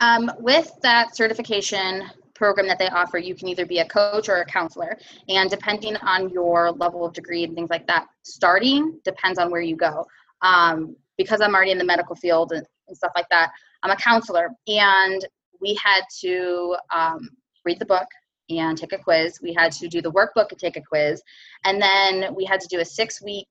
Um, 0.00 0.32
with 0.38 0.72
that 0.82 1.14
certification 1.14 2.04
program 2.34 2.66
that 2.66 2.78
they 2.78 2.88
offer, 2.88 3.18
you 3.18 3.34
can 3.34 3.48
either 3.48 3.66
be 3.66 3.80
a 3.80 3.88
coach 3.88 4.30
or 4.30 4.36
a 4.36 4.46
counselor. 4.46 4.96
And 5.28 5.50
depending 5.50 5.96
on 5.98 6.30
your 6.30 6.72
level 6.72 7.04
of 7.04 7.12
degree 7.12 7.44
and 7.44 7.54
things 7.54 7.68
like 7.68 7.86
that, 7.86 8.06
starting 8.22 8.98
depends 9.04 9.38
on 9.38 9.50
where 9.50 9.60
you 9.60 9.76
go. 9.76 10.06
Um, 10.40 10.96
because 11.18 11.42
I'm 11.42 11.54
already 11.54 11.72
in 11.72 11.78
the 11.78 11.84
medical 11.84 12.16
field 12.16 12.52
and, 12.52 12.66
and 12.88 12.96
stuff 12.96 13.12
like 13.14 13.28
that, 13.30 13.50
I'm 13.82 13.90
a 13.90 13.96
counselor. 13.96 14.48
And 14.66 15.26
we 15.60 15.78
had 15.84 16.00
to 16.22 16.76
um, 16.90 17.28
read 17.66 17.78
the 17.78 17.84
book 17.84 18.06
and 18.50 18.76
take 18.76 18.92
a 18.92 18.98
quiz. 18.98 19.38
We 19.42 19.52
had 19.52 19.72
to 19.72 19.88
do 19.88 20.02
the 20.02 20.12
workbook 20.12 20.50
and 20.50 20.58
take 20.58 20.76
a 20.76 20.82
quiz. 20.82 21.22
And 21.64 21.80
then 21.80 22.34
we 22.34 22.44
had 22.44 22.60
to 22.60 22.68
do 22.68 22.80
a 22.80 22.84
six 22.84 23.22
week 23.22 23.48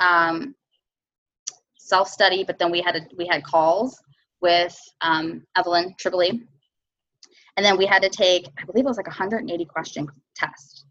um, 0.00 0.54
self 1.76 2.08
study, 2.08 2.44
but 2.44 2.58
then 2.58 2.70
we 2.70 2.80
had, 2.80 2.96
a, 2.96 3.00
we 3.16 3.26
had 3.26 3.44
calls 3.44 4.00
with 4.40 4.78
um, 5.00 5.42
Evelyn 5.56 5.94
Tribole. 6.02 6.40
And 7.56 7.66
then 7.66 7.76
we 7.76 7.86
had 7.86 8.02
to 8.02 8.08
take, 8.08 8.46
I 8.58 8.64
believe 8.64 8.84
it 8.84 8.88
was 8.88 8.96
like 8.96 9.06
a 9.06 9.10
180 9.10 9.64
question 9.66 10.08
test 10.34 10.86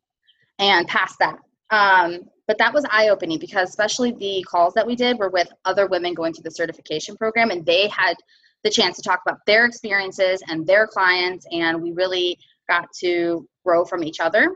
and 0.60 0.88
pass 0.88 1.16
that. 1.20 1.38
Um, 1.72 2.22
but 2.48 2.58
that 2.58 2.74
was 2.74 2.86
eye 2.90 3.10
opening 3.10 3.38
because 3.40 3.70
especially 3.70 4.12
the 4.12 4.44
calls 4.50 4.74
that 4.74 4.86
we 4.86 4.96
did 4.96 5.20
were 5.20 5.30
with 5.30 5.48
other 5.66 5.88
women 5.88 6.14
going 6.14 6.34
through 6.34 6.44
the 6.44 6.52
certification 6.52 7.16
program 7.16 7.52
and 7.52 7.66
they 7.66 7.88
had 7.90 8.16
the 8.64 8.70
chance 8.70 8.98
to 8.98 9.04
talk 9.04 9.22
about 9.26 9.40
their 9.46 9.66
experiences 9.66 10.42
and 10.48 10.66
their 10.66 10.88
clients 10.88 11.46
and 11.52 11.82
we 11.82 11.92
really 11.92 12.38
got 12.70 12.88
to 13.02 13.46
grow 13.66 13.84
from 13.84 14.04
each 14.04 14.20
other 14.20 14.56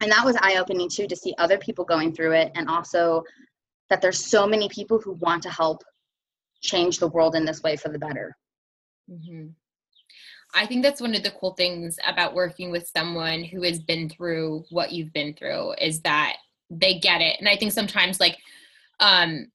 and 0.00 0.10
that 0.10 0.24
was 0.24 0.36
eye 0.40 0.56
opening 0.58 0.88
too 0.88 1.06
to 1.06 1.16
see 1.16 1.34
other 1.38 1.58
people 1.58 1.84
going 1.84 2.12
through 2.12 2.32
it 2.32 2.52
and 2.54 2.68
also 2.68 3.22
that 3.88 4.02
there's 4.02 4.24
so 4.24 4.46
many 4.46 4.68
people 4.68 4.98
who 4.98 5.12
want 5.14 5.42
to 5.42 5.50
help 5.50 5.82
change 6.60 6.98
the 6.98 7.08
world 7.08 7.34
in 7.34 7.44
this 7.44 7.62
way 7.62 7.76
for 7.76 7.88
the 7.88 7.98
better 7.98 8.36
mm-hmm. 9.10 9.46
I 10.54 10.66
think 10.66 10.82
that's 10.82 11.00
one 11.00 11.14
of 11.14 11.22
the 11.22 11.30
cool 11.30 11.54
things 11.54 11.98
about 12.06 12.34
working 12.34 12.70
with 12.70 12.90
someone 12.94 13.42
who 13.42 13.62
has 13.62 13.80
been 13.80 14.08
through 14.10 14.64
what 14.70 14.92
you've 14.92 15.12
been 15.12 15.32
through 15.34 15.72
is 15.80 16.00
that 16.02 16.36
they 16.70 16.98
get 16.98 17.20
it. 17.20 17.36
And 17.38 17.48
I 17.48 17.56
think 17.56 17.72
sometimes 17.72 18.20
like 18.20 18.36
um 19.00 19.46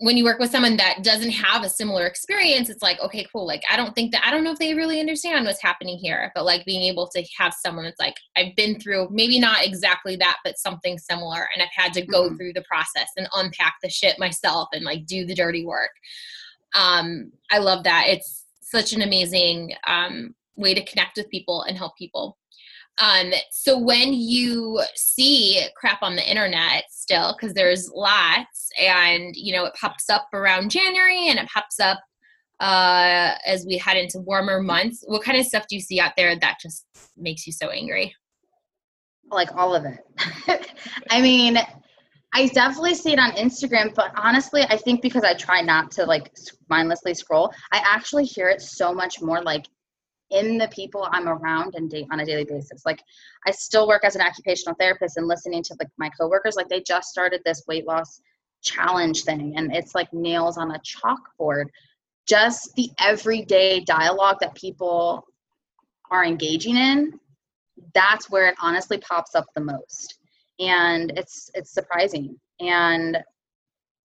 when 0.00 0.16
you 0.16 0.24
work 0.24 0.38
with 0.38 0.50
someone 0.50 0.78
that 0.78 1.02
doesn't 1.02 1.30
have 1.30 1.62
a 1.62 1.68
similar 1.68 2.06
experience, 2.06 2.70
it's 2.70 2.82
like, 2.82 2.98
okay, 3.00 3.26
cool. 3.30 3.46
Like, 3.46 3.62
I 3.70 3.76
don't 3.76 3.94
think 3.94 4.12
that, 4.12 4.24
I 4.24 4.30
don't 4.30 4.42
know 4.42 4.50
if 4.50 4.58
they 4.58 4.72
really 4.72 4.98
understand 4.98 5.44
what's 5.44 5.60
happening 5.60 5.98
here, 5.98 6.32
but 6.34 6.46
like 6.46 6.64
being 6.64 6.82
able 6.84 7.06
to 7.08 7.22
have 7.36 7.52
someone 7.52 7.84
that's 7.84 8.00
like, 8.00 8.14
I've 8.34 8.56
been 8.56 8.80
through 8.80 9.08
maybe 9.10 9.38
not 9.38 9.62
exactly 9.62 10.16
that, 10.16 10.38
but 10.42 10.56
something 10.56 10.96
similar. 10.96 11.48
And 11.52 11.62
I've 11.62 11.68
had 11.74 11.92
to 11.92 12.06
go 12.06 12.24
mm-hmm. 12.24 12.36
through 12.36 12.54
the 12.54 12.64
process 12.66 13.08
and 13.18 13.28
unpack 13.34 13.74
the 13.82 13.90
shit 13.90 14.18
myself 14.18 14.68
and 14.72 14.86
like 14.86 15.04
do 15.04 15.26
the 15.26 15.34
dirty 15.34 15.66
work. 15.66 15.90
Um, 16.74 17.32
I 17.50 17.58
love 17.58 17.84
that. 17.84 18.06
It's 18.08 18.46
such 18.62 18.94
an 18.94 19.02
amazing 19.02 19.74
um, 19.86 20.34
way 20.56 20.72
to 20.72 20.84
connect 20.86 21.18
with 21.18 21.28
people 21.28 21.64
and 21.64 21.76
help 21.76 21.94
people. 21.98 22.38
Um, 22.98 23.32
so 23.50 23.78
when 23.78 24.12
you 24.12 24.82
see 24.94 25.62
crap 25.76 26.02
on 26.02 26.16
the 26.16 26.28
internet 26.28 26.84
still, 26.90 27.34
because 27.34 27.54
there's 27.54 27.90
lots, 27.94 28.68
and 28.78 29.34
you 29.34 29.54
know 29.54 29.64
it 29.64 29.74
pops 29.80 30.10
up 30.10 30.28
around 30.34 30.70
January 30.70 31.28
and 31.28 31.38
it 31.38 31.48
pops 31.48 31.80
up 31.80 31.98
uh, 32.60 33.34
as 33.46 33.64
we 33.66 33.78
head 33.78 33.96
into 33.96 34.20
warmer 34.20 34.60
months. 34.60 35.02
What 35.06 35.24
kind 35.24 35.38
of 35.38 35.46
stuff 35.46 35.66
do 35.68 35.76
you 35.76 35.80
see 35.80 35.98
out 35.98 36.12
there 36.16 36.38
that 36.38 36.58
just 36.60 36.86
makes 37.16 37.46
you 37.46 37.52
so 37.52 37.70
angry? 37.70 38.14
Like 39.30 39.54
all 39.56 39.74
of 39.74 39.84
it. 39.84 40.70
I 41.10 41.22
mean, 41.22 41.56
I 42.34 42.46
definitely 42.48 42.94
see 42.94 43.12
it 43.12 43.18
on 43.18 43.32
Instagram, 43.32 43.94
but 43.94 44.12
honestly, 44.16 44.62
I 44.68 44.76
think 44.76 45.02
because 45.02 45.24
I 45.24 45.34
try 45.34 45.62
not 45.62 45.90
to 45.92 46.04
like 46.04 46.30
mindlessly 46.68 47.14
scroll, 47.14 47.52
I 47.72 47.82
actually 47.84 48.24
hear 48.24 48.48
it 48.48 48.60
so 48.60 48.92
much 48.92 49.20
more 49.20 49.42
like 49.42 49.66
in 50.30 50.58
the 50.58 50.68
people 50.68 51.08
I'm 51.10 51.28
around 51.28 51.74
and 51.74 51.90
date 51.90 52.06
on 52.10 52.20
a 52.20 52.24
daily 52.24 52.44
basis. 52.44 52.82
Like 52.86 53.02
I 53.46 53.50
still 53.50 53.88
work 53.88 54.04
as 54.04 54.14
an 54.14 54.22
occupational 54.22 54.76
therapist 54.78 55.16
and 55.16 55.26
listening 55.26 55.62
to 55.64 55.76
like 55.78 55.88
my 55.98 56.08
coworkers, 56.10 56.56
like 56.56 56.68
they 56.68 56.80
just 56.80 57.08
started 57.08 57.42
this 57.44 57.64
weight 57.66 57.86
loss 57.86 58.20
challenge 58.62 59.22
thing 59.22 59.54
and 59.56 59.74
it's 59.74 59.94
like 59.94 60.12
nails 60.12 60.58
on 60.58 60.72
a 60.72 60.80
chalkboard. 60.80 61.66
Just 62.26 62.74
the 62.76 62.90
everyday 63.00 63.80
dialogue 63.80 64.36
that 64.40 64.54
people 64.54 65.26
are 66.10 66.24
engaging 66.24 66.76
in, 66.76 67.18
that's 67.94 68.30
where 68.30 68.48
it 68.48 68.54
honestly 68.62 68.98
pops 68.98 69.34
up 69.34 69.46
the 69.54 69.60
most. 69.60 70.18
And 70.58 71.12
it's 71.16 71.50
it's 71.54 71.72
surprising. 71.72 72.38
And 72.60 73.18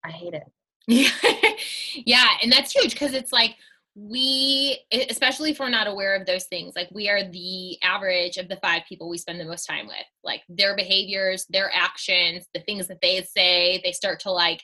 I 0.05 0.11
hate 0.11 0.33
it. 0.33 0.43
yeah, 2.05 2.27
and 2.41 2.51
that's 2.51 2.71
huge 2.71 2.91
because 2.91 3.13
it's 3.13 3.33
like 3.33 3.55
we 3.95 4.77
especially 5.10 5.51
if 5.51 5.60
we're 5.60 5.69
not 5.69 5.88
aware 5.88 6.15
of 6.15 6.25
those 6.25 6.45
things 6.45 6.73
like 6.75 6.89
we 6.91 7.10
are 7.10 7.23
the 7.31 7.81
average 7.81 8.36
of 8.36 8.49
the 8.49 8.58
five 8.58 8.81
people 8.88 9.08
we 9.10 9.17
spend 9.17 9.39
the 9.39 9.45
most 9.45 9.65
time 9.65 9.88
with. 9.88 9.95
Like 10.23 10.41
their 10.49 10.75
behaviors 10.75 11.45
their 11.49 11.71
actions 11.73 12.45
the 12.53 12.60
things 12.62 12.88
that 12.88 12.99
they 13.01 13.23
say 13.23 13.81
they 13.84 13.93
start 13.93 14.19
to 14.21 14.31
like 14.31 14.62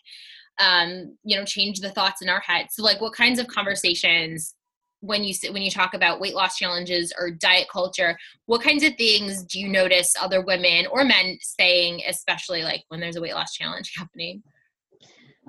um 0.59 1.17
you 1.23 1.37
know 1.37 1.45
change 1.45 1.79
the 1.79 1.91
thoughts 1.91 2.21
in 2.21 2.29
our 2.29 2.41
heads. 2.41 2.75
So 2.75 2.83
like 2.83 2.99
what 2.99 3.13
kinds 3.13 3.39
of 3.39 3.47
conversations 3.47 4.53
when 4.99 5.23
you 5.23 5.33
when 5.51 5.61
you 5.61 5.71
talk 5.71 5.93
about 5.93 6.19
weight 6.19 6.35
loss 6.35 6.57
challenges 6.57 7.13
or 7.17 7.31
diet 7.31 7.67
culture 7.71 8.15
what 8.45 8.61
kinds 8.61 8.83
of 8.83 8.95
things 8.97 9.43
do 9.45 9.59
you 9.59 9.67
notice 9.67 10.13
other 10.21 10.41
women 10.45 10.85
or 10.91 11.03
men 11.03 11.37
saying 11.41 12.01
especially 12.07 12.61
like 12.61 12.83
when 12.89 12.99
there's 12.99 13.15
a 13.15 13.21
weight 13.21 13.33
loss 13.33 13.53
challenge 13.53 13.93
happening 13.97 14.43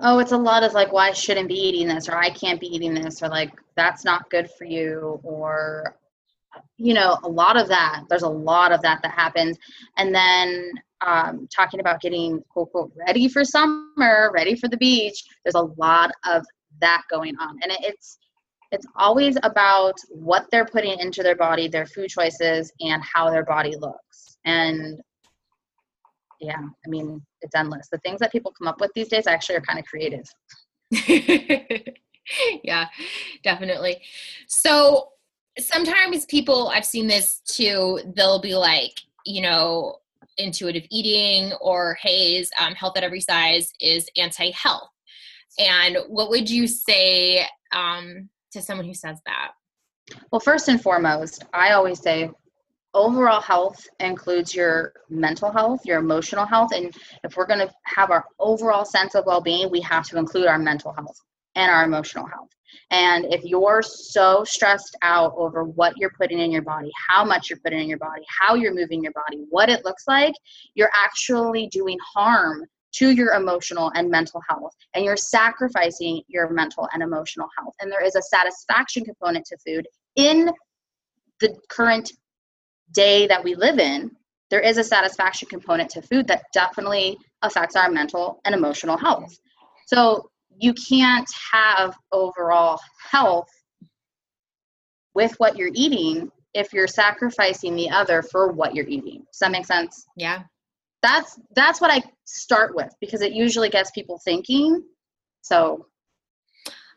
oh, 0.03 0.19
it's 0.19 0.33
a 0.33 0.37
lot 0.37 0.63
of 0.63 0.73
like, 0.73 0.91
why 0.91 1.07
well, 1.07 1.13
shouldn't 1.15 1.47
be 1.47 1.55
eating 1.55 1.87
this, 1.87 2.09
or 2.09 2.15
I 2.15 2.29
can't 2.29 2.59
be 2.59 2.67
eating 2.67 2.93
this, 2.93 3.23
or 3.23 3.29
like, 3.29 3.51
that's 3.75 4.03
not 4.03 4.29
good 4.29 4.49
for 4.57 4.65
you, 4.65 5.19
or, 5.23 5.95
you 6.77 6.93
know, 6.93 7.17
a 7.23 7.29
lot 7.29 7.57
of 7.57 7.69
that. 7.69 8.03
There's 8.09 8.23
a 8.23 8.29
lot 8.29 8.73
of 8.73 8.81
that 8.81 9.01
that 9.01 9.11
happens. 9.11 9.57
And 9.97 10.13
then 10.13 10.71
um, 11.01 11.47
talking 11.55 11.79
about 11.79 12.01
getting 12.01 12.43
quote, 12.49 12.71
quote, 12.71 12.91
ready 12.95 13.29
for 13.29 13.45
summer, 13.45 14.29
ready 14.33 14.55
for 14.55 14.67
the 14.67 14.77
beach, 14.77 15.23
there's 15.43 15.55
a 15.55 15.71
lot 15.77 16.11
of 16.29 16.45
that 16.81 17.03
going 17.09 17.35
on. 17.39 17.57
And 17.63 17.71
it, 17.71 17.79
it's, 17.81 18.19
it's 18.71 18.85
always 18.95 19.37
about 19.43 19.95
what 20.09 20.47
they're 20.51 20.65
putting 20.65 20.99
into 20.99 21.23
their 21.23 21.35
body, 21.35 21.67
their 21.67 21.85
food 21.85 22.09
choices, 22.09 22.73
and 22.81 23.01
how 23.03 23.29
their 23.29 23.45
body 23.45 23.75
looks. 23.77 24.37
And 24.43 24.99
yeah, 26.43 26.59
I 26.59 26.89
mean, 26.89 27.21
it's 27.41 27.55
endless. 27.55 27.87
The 27.89 27.99
things 27.99 28.19
that 28.19 28.31
people 28.31 28.53
come 28.57 28.67
up 28.67 28.81
with 28.81 28.91
these 28.93 29.07
days 29.07 29.27
actually 29.27 29.55
are 29.55 29.61
kind 29.61 29.79
of 29.79 29.85
creative. 29.85 30.25
yeah, 32.63 32.87
definitely. 33.43 34.01
So 34.47 35.09
sometimes 35.57 36.25
people, 36.25 36.67
I've 36.67 36.85
seen 36.85 37.07
this 37.07 37.39
too, 37.47 37.99
they'll 38.15 38.41
be 38.41 38.55
like, 38.55 38.91
you 39.25 39.41
know, 39.41 39.97
intuitive 40.37 40.83
eating 40.91 41.53
or 41.61 41.97
HAES, 42.01 42.49
um, 42.59 42.73
health 42.73 42.97
at 42.97 43.03
every 43.03 43.21
size 43.21 43.71
is 43.79 44.05
anti 44.17 44.51
health. 44.51 44.89
And 45.59 45.97
what 46.07 46.29
would 46.29 46.49
you 46.49 46.67
say 46.67 47.45
um, 47.71 48.29
to 48.51 48.61
someone 48.61 48.85
who 48.85 48.93
says 48.93 49.19
that? 49.25 49.51
Well, 50.31 50.41
first 50.41 50.67
and 50.67 50.81
foremost, 50.81 51.45
I 51.53 51.71
always 51.71 52.01
say 52.01 52.31
overall 52.93 53.41
health 53.41 53.87
includes 53.99 54.53
your 54.53 54.93
mental 55.09 55.51
health, 55.51 55.85
your 55.85 55.99
emotional 55.99 56.45
health, 56.45 56.71
and 56.73 56.93
if 57.23 57.35
we're 57.35 57.47
going 57.47 57.59
to 57.59 57.73
have 57.83 58.11
our 58.11 58.25
overall 58.39 58.85
sense 58.85 59.15
of 59.15 59.25
well-being, 59.25 59.69
we 59.71 59.81
have 59.81 60.07
to 60.07 60.17
include 60.17 60.47
our 60.47 60.59
mental 60.59 60.93
health 60.93 61.19
and 61.55 61.71
our 61.71 61.83
emotional 61.83 62.25
health. 62.25 62.49
And 62.91 63.25
if 63.33 63.43
you're 63.43 63.81
so 63.81 64.43
stressed 64.43 64.95
out 65.01 65.33
over 65.35 65.63
what 65.63 65.97
you're 65.97 66.13
putting 66.17 66.39
in 66.39 66.51
your 66.51 66.61
body, 66.61 66.91
how 67.09 67.23
much 67.23 67.49
you're 67.49 67.59
putting 67.63 67.81
in 67.81 67.87
your 67.87 67.99
body, 67.99 68.23
how 68.39 68.55
you're 68.55 68.73
moving 68.73 69.03
your 69.03 69.13
body, 69.13 69.43
what 69.49 69.69
it 69.69 69.85
looks 69.85 70.03
like, 70.07 70.33
you're 70.75 70.91
actually 70.95 71.67
doing 71.67 71.97
harm 72.13 72.65
to 72.93 73.09
your 73.09 73.33
emotional 73.33 73.91
and 73.95 74.09
mental 74.09 74.41
health 74.47 74.73
and 74.93 75.03
you're 75.03 75.17
sacrificing 75.17 76.21
your 76.27 76.49
mental 76.51 76.87
and 76.93 77.01
emotional 77.01 77.49
health 77.57 77.73
and 77.79 77.91
there 77.91 78.03
is 78.03 78.15
a 78.15 78.21
satisfaction 78.21 79.03
component 79.03 79.43
to 79.45 79.57
food 79.65 79.87
in 80.15 80.51
the 81.39 81.55
current 81.69 82.11
day 82.93 83.27
that 83.27 83.43
we 83.43 83.55
live 83.55 83.79
in, 83.79 84.11
there 84.49 84.59
is 84.59 84.77
a 84.77 84.83
satisfaction 84.83 85.47
component 85.49 85.89
to 85.91 86.01
food 86.01 86.27
that 86.27 86.43
definitely 86.53 87.17
affects 87.41 87.75
our 87.75 87.89
mental 87.89 88.39
and 88.45 88.53
emotional 88.53 88.97
health. 88.97 89.35
So 89.87 90.29
you 90.59 90.73
can't 90.73 91.29
have 91.51 91.95
overall 92.11 92.79
health 93.09 93.49
with 95.13 95.33
what 95.37 95.57
you're 95.57 95.71
eating 95.73 96.31
if 96.53 96.71
you're 96.71 96.87
sacrificing 96.87 97.75
the 97.75 97.89
other 97.89 98.21
for 98.21 98.51
what 98.51 98.75
you're 98.75 98.87
eating. 98.87 99.23
Does 99.31 99.39
that 99.39 99.51
make 99.51 99.65
sense? 99.65 100.05
Yeah. 100.15 100.43
That's 101.01 101.39
that's 101.55 101.81
what 101.81 101.91
I 101.91 102.01
start 102.25 102.75
with 102.75 102.93
because 103.01 103.21
it 103.21 103.33
usually 103.33 103.69
gets 103.69 103.91
people 103.91 104.21
thinking. 104.23 104.83
So 105.41 105.87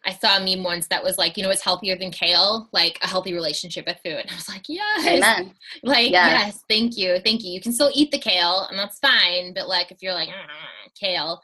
I 0.07 0.13
saw 0.13 0.37
a 0.37 0.41
meme 0.41 0.63
once 0.63 0.87
that 0.89 1.03
was 1.03 1.19
like, 1.19 1.37
you 1.37 1.43
know, 1.43 1.51
it's 1.51 1.63
healthier 1.63 1.97
than 1.97 2.13
kale, 2.13 2.69
like 2.73 2.99
a 3.03 3.09
healthy 3.09 3.35
relationship 3.35 3.87
with 3.87 3.99
food. 4.05 4.15
And 4.27 4.31
I 4.31 4.35
was 4.37 4.49
like, 4.49 4.69
yes. 4.69 5.07
Amen. 5.07 5.53
Like, 5.83 6.11
yes. 6.11 6.47
yes. 6.47 6.65
thank 6.69 6.97
you. 6.97 7.19
Thank 7.25 7.43
you. 7.43 7.53
You 7.53 7.61
can 7.61 7.73
still 7.73 7.91
eat 7.93 8.13
the 8.13 8.19
kale 8.19 8.67
and 8.71 8.79
that's 8.79 9.01
fine. 9.01 9.53
But 9.53 9.69
like, 9.69 9.91
if 9.91 10.03
you're 10.03 10.15
like, 10.15 10.29
ah, 10.29 10.89
kale, 10.99 11.41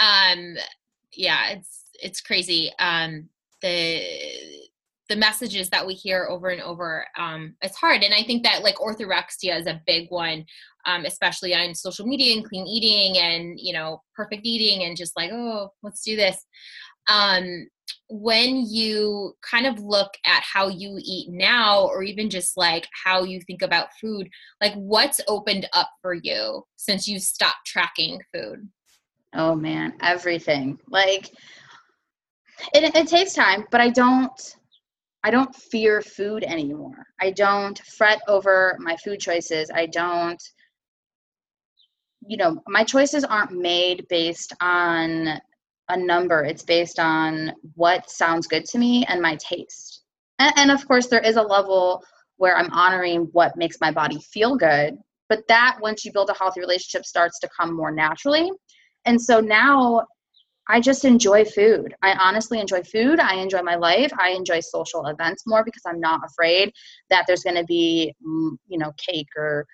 um, 0.00 0.56
yeah, 1.12 1.50
it's, 1.50 1.84
it's 2.02 2.20
crazy. 2.20 2.72
Um, 2.80 3.28
the, 3.62 4.02
the 5.08 5.16
messages 5.16 5.70
that 5.70 5.86
we 5.86 5.94
hear 5.94 6.26
over 6.28 6.48
and 6.48 6.62
over, 6.62 7.06
um, 7.16 7.54
it's 7.62 7.76
hard. 7.76 8.02
And 8.02 8.12
I 8.12 8.24
think 8.24 8.42
that 8.42 8.64
like 8.64 8.76
orthorexia 8.76 9.58
is 9.58 9.66
a 9.66 9.80
big 9.86 10.10
one, 10.10 10.44
um, 10.84 11.04
especially 11.04 11.54
on 11.54 11.74
social 11.74 12.06
media 12.06 12.34
and 12.34 12.44
clean 12.44 12.66
eating 12.66 13.22
and, 13.22 13.58
you 13.58 13.72
know, 13.72 14.02
perfect 14.16 14.42
eating 14.44 14.84
and 14.84 14.96
just 14.96 15.16
like, 15.16 15.30
oh, 15.32 15.70
let's 15.82 16.02
do 16.02 16.16
this 16.16 16.44
um, 17.10 17.68
when 18.10 18.66
you 18.66 19.34
kind 19.48 19.66
of 19.66 19.78
look 19.78 20.12
at 20.26 20.42
how 20.42 20.68
you 20.68 20.98
eat 21.02 21.28
now 21.30 21.86
or 21.86 22.02
even 22.02 22.28
just 22.28 22.56
like 22.56 22.86
how 23.04 23.22
you 23.22 23.40
think 23.40 23.62
about 23.62 23.88
food 24.00 24.28
like 24.60 24.74
what's 24.74 25.20
opened 25.28 25.68
up 25.72 25.88
for 26.02 26.14
you 26.14 26.64
since 26.76 27.06
you 27.06 27.18
stopped 27.20 27.66
tracking 27.66 28.20
food? 28.34 28.68
Oh 29.34 29.54
man 29.54 29.94
everything. 30.02 30.78
Like 30.88 31.30
it, 32.74 32.94
it 32.94 33.08
takes 33.08 33.32
time 33.32 33.64
but 33.70 33.80
i 33.80 33.88
don't 33.88 34.56
i 35.24 35.30
don't 35.30 35.54
fear 35.54 36.02
food 36.02 36.42
anymore. 36.44 37.06
I 37.20 37.30
don't 37.30 37.78
fret 37.78 38.20
over 38.28 38.76
my 38.80 38.96
food 38.96 39.20
choices. 39.20 39.70
I 39.72 39.86
don't 39.86 40.42
you 42.26 42.36
know 42.36 42.60
my 42.66 42.84
choices 42.84 43.24
aren't 43.24 43.52
made 43.52 44.06
based 44.08 44.52
on 44.60 45.40
a 45.90 45.96
number. 45.96 46.44
It's 46.44 46.62
based 46.62 46.98
on 46.98 47.52
what 47.74 48.10
sounds 48.10 48.46
good 48.46 48.64
to 48.66 48.78
me 48.78 49.04
and 49.06 49.20
my 49.20 49.36
taste. 49.36 50.02
And, 50.38 50.52
and 50.56 50.70
of 50.70 50.86
course, 50.86 51.08
there 51.08 51.20
is 51.20 51.36
a 51.36 51.42
level 51.42 52.02
where 52.36 52.56
I'm 52.56 52.70
honoring 52.72 53.28
what 53.32 53.56
makes 53.56 53.76
my 53.80 53.90
body 53.90 54.18
feel 54.32 54.56
good. 54.56 54.96
But 55.28 55.46
that, 55.48 55.78
once 55.80 56.04
you 56.04 56.12
build 56.12 56.30
a 56.30 56.34
healthy 56.34 56.60
relationship, 56.60 57.04
starts 57.04 57.38
to 57.40 57.48
come 57.56 57.76
more 57.76 57.92
naturally. 57.92 58.50
And 59.04 59.20
so 59.20 59.40
now 59.40 60.06
I 60.68 60.80
just 60.80 61.04
enjoy 61.04 61.44
food. 61.44 61.94
I 62.02 62.12
honestly 62.12 62.60
enjoy 62.60 62.82
food. 62.82 63.20
I 63.20 63.36
enjoy 63.36 63.62
my 63.62 63.74
life. 63.74 64.12
I 64.18 64.30
enjoy 64.30 64.60
social 64.60 65.06
events 65.06 65.42
more 65.46 65.64
because 65.64 65.82
I'm 65.86 66.00
not 66.00 66.20
afraid 66.24 66.72
that 67.10 67.24
there's 67.26 67.42
going 67.42 67.56
to 67.56 67.64
be, 67.64 68.14
mm, 68.26 68.56
you 68.68 68.78
know, 68.78 68.92
cake 68.96 69.28
or 69.36 69.66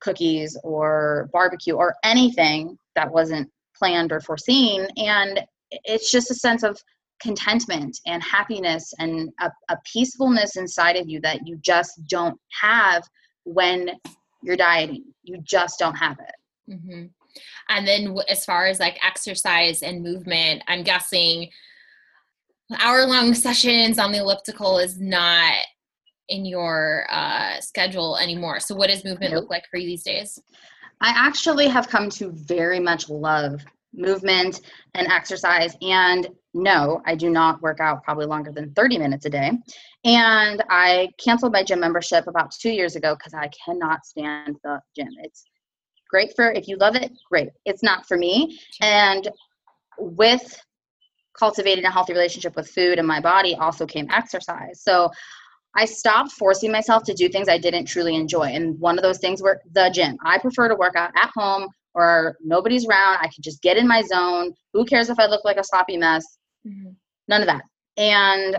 cookies 0.00 0.58
or 0.64 1.30
barbecue 1.32 1.74
or 1.74 1.94
anything 2.04 2.76
that 2.94 3.10
wasn't 3.10 3.48
planned 3.76 4.12
or 4.12 4.20
foreseen. 4.20 4.86
And 4.96 5.40
it's 5.84 6.10
just 6.10 6.30
a 6.30 6.34
sense 6.34 6.62
of 6.62 6.78
contentment 7.20 7.98
and 8.06 8.22
happiness 8.22 8.92
and 8.98 9.30
a, 9.40 9.50
a, 9.68 9.76
peacefulness 9.84 10.56
inside 10.56 10.96
of 10.96 11.08
you 11.08 11.20
that 11.20 11.46
you 11.46 11.56
just 11.58 12.04
don't 12.08 12.38
have 12.60 13.04
when 13.44 13.90
you're 14.42 14.56
dieting. 14.56 15.04
You 15.22 15.38
just 15.42 15.78
don't 15.78 15.94
have 15.94 16.18
it. 16.18 16.72
Mm-hmm. 16.72 17.04
And 17.68 17.86
then, 17.86 18.16
as 18.28 18.44
far 18.44 18.66
as 18.66 18.80
like 18.80 18.98
exercise 19.04 19.82
and 19.82 20.02
movement, 20.02 20.62
I'm 20.66 20.82
guessing 20.82 21.48
hour 22.78 23.06
long 23.06 23.34
sessions 23.46 23.98
on 23.98 24.12
the 24.12 24.18
elliptical 24.18 24.78
is 24.78 25.00
not 25.00 25.54
in 26.28 26.44
your 26.44 27.06
uh, 27.10 27.60
schedule 27.60 28.16
anymore. 28.16 28.60
So, 28.60 28.74
what 28.74 28.90
does 28.90 29.04
movement 29.04 29.34
look 29.34 29.48
like 29.48 29.64
for 29.70 29.76
you 29.78 29.86
these 29.86 30.02
days? 30.02 30.38
I 31.00 31.12
actually 31.16 31.68
have 31.68 31.88
come 31.88 32.10
to 32.10 32.30
very 32.30 32.78
much 32.78 33.08
love 33.08 33.64
movement 33.94 34.60
and 34.94 35.06
exercise. 35.08 35.76
And 35.82 36.28
no, 36.54 37.00
I 37.06 37.14
do 37.14 37.30
not 37.30 37.62
work 37.62 37.80
out 37.80 38.02
probably 38.02 38.26
longer 38.26 38.52
than 38.52 38.72
30 38.74 38.98
minutes 38.98 39.26
a 39.26 39.30
day. 39.30 39.52
And 40.04 40.62
I 40.70 41.08
canceled 41.22 41.52
my 41.52 41.62
gym 41.62 41.80
membership 41.80 42.26
about 42.26 42.50
two 42.52 42.70
years 42.70 42.96
ago 42.96 43.14
because 43.14 43.34
I 43.34 43.48
cannot 43.64 44.04
stand 44.04 44.56
the 44.64 44.80
gym. 44.96 45.08
It's 45.22 45.44
great 46.10 46.34
for 46.36 46.52
if 46.52 46.68
you 46.68 46.76
love 46.76 46.96
it, 46.96 47.12
great. 47.30 47.48
It's 47.64 47.82
not 47.82 48.06
for 48.06 48.16
me. 48.16 48.58
And 48.80 49.28
with 49.98 50.60
cultivating 51.38 51.84
a 51.84 51.90
healthy 51.90 52.12
relationship 52.12 52.54
with 52.56 52.68
food 52.68 52.98
and 52.98 53.08
my 53.08 53.20
body 53.20 53.54
also 53.54 53.86
came 53.86 54.10
exercise. 54.10 54.82
So 54.82 55.10
I 55.74 55.86
stopped 55.86 56.32
forcing 56.32 56.70
myself 56.70 57.02
to 57.04 57.14
do 57.14 57.28
things 57.28 57.48
I 57.48 57.56
didn't 57.56 57.86
truly 57.86 58.14
enjoy. 58.14 58.44
And 58.44 58.78
one 58.78 58.98
of 58.98 59.02
those 59.02 59.18
things 59.18 59.40
were 59.40 59.60
the 59.72 59.90
gym. 59.92 60.18
I 60.24 60.38
prefer 60.38 60.68
to 60.68 60.74
work 60.74 60.96
out 60.96 61.12
at 61.16 61.30
home 61.34 61.68
or 61.94 62.36
nobody's 62.42 62.86
around. 62.86 63.18
I 63.20 63.28
can 63.28 63.42
just 63.42 63.62
get 63.62 63.76
in 63.76 63.86
my 63.86 64.02
zone. 64.02 64.52
Who 64.72 64.84
cares 64.84 65.10
if 65.10 65.18
I 65.18 65.26
look 65.26 65.44
like 65.44 65.58
a 65.58 65.64
sloppy 65.64 65.96
mess? 65.96 66.24
Mm-hmm. 66.66 66.90
None 67.28 67.40
of 67.40 67.46
that. 67.46 67.62
And 67.96 68.56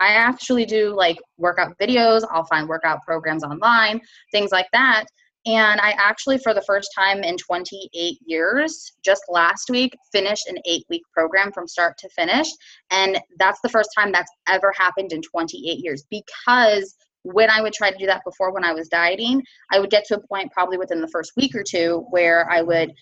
I 0.00 0.14
actually 0.14 0.64
do 0.64 0.94
like 0.96 1.18
workout 1.38 1.78
videos. 1.80 2.24
I'll 2.30 2.46
find 2.46 2.68
workout 2.68 3.02
programs 3.06 3.44
online, 3.44 4.00
things 4.32 4.50
like 4.50 4.66
that. 4.72 5.04
And 5.44 5.80
I 5.80 5.94
actually, 5.98 6.38
for 6.38 6.54
the 6.54 6.62
first 6.62 6.90
time 6.96 7.24
in 7.24 7.36
28 7.36 8.18
years, 8.26 8.92
just 9.04 9.22
last 9.28 9.70
week, 9.70 9.92
finished 10.12 10.46
an 10.48 10.58
eight 10.66 10.84
week 10.88 11.02
program 11.12 11.50
from 11.52 11.66
start 11.66 11.98
to 11.98 12.08
finish. 12.10 12.46
And 12.90 13.20
that's 13.38 13.60
the 13.62 13.68
first 13.68 13.90
time 13.96 14.12
that's 14.12 14.30
ever 14.48 14.72
happened 14.76 15.12
in 15.12 15.20
28 15.20 15.78
years 15.82 16.04
because 16.10 16.94
when 17.24 17.50
I 17.50 17.62
would 17.62 17.72
try 17.72 17.90
to 17.90 17.98
do 17.98 18.06
that 18.06 18.24
before 18.24 18.52
when 18.52 18.64
I 18.64 18.72
was 18.72 18.88
dieting, 18.88 19.42
I 19.70 19.78
would 19.78 19.90
get 19.90 20.04
to 20.06 20.16
a 20.16 20.26
point 20.26 20.52
probably 20.52 20.78
within 20.78 21.00
the 21.00 21.08
first 21.08 21.32
week 21.36 21.54
or 21.54 21.62
two 21.62 22.06
where 22.10 22.50
I 22.50 22.62
would 22.62 22.92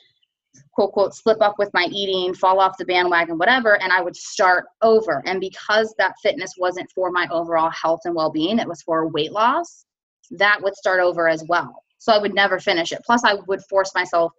quote 0.73 0.93
quote 0.93 1.15
slip 1.15 1.41
up 1.41 1.55
with 1.59 1.71
my 1.73 1.87
eating, 1.91 2.35
fall 2.35 2.61
off 2.61 2.77
the 2.79 2.85
bandwagon, 2.85 3.39
whatever, 3.39 3.81
and 3.81 3.93
I 3.93 4.01
would 4.01 4.17
start 4.17 4.67
over. 4.83 5.23
And 5.27 5.41
because 5.41 5.95
that 5.99 6.15
fitness 6.23 6.55
wasn't 6.59 6.91
for 6.95 7.11
my 7.11 7.29
overall 7.31 7.71
health 7.71 8.01
and 8.05 8.15
well 8.15 8.31
being, 8.31 8.59
it 8.59 8.69
was 8.69 8.83
for 8.83 9.09
weight 9.09 9.33
loss, 9.33 9.85
that 10.33 10.61
would 10.63 10.75
start 10.75 11.01
over 11.01 11.29
as 11.29 11.45
well. 11.49 11.83
So 11.99 12.13
I 12.13 12.19
would 12.19 12.35
never 12.35 12.59
finish 12.59 12.93
it. 12.93 13.01
Plus, 13.05 13.25
I 13.25 13.35
would 13.47 13.63
force 13.69 13.93
myself 13.95 14.33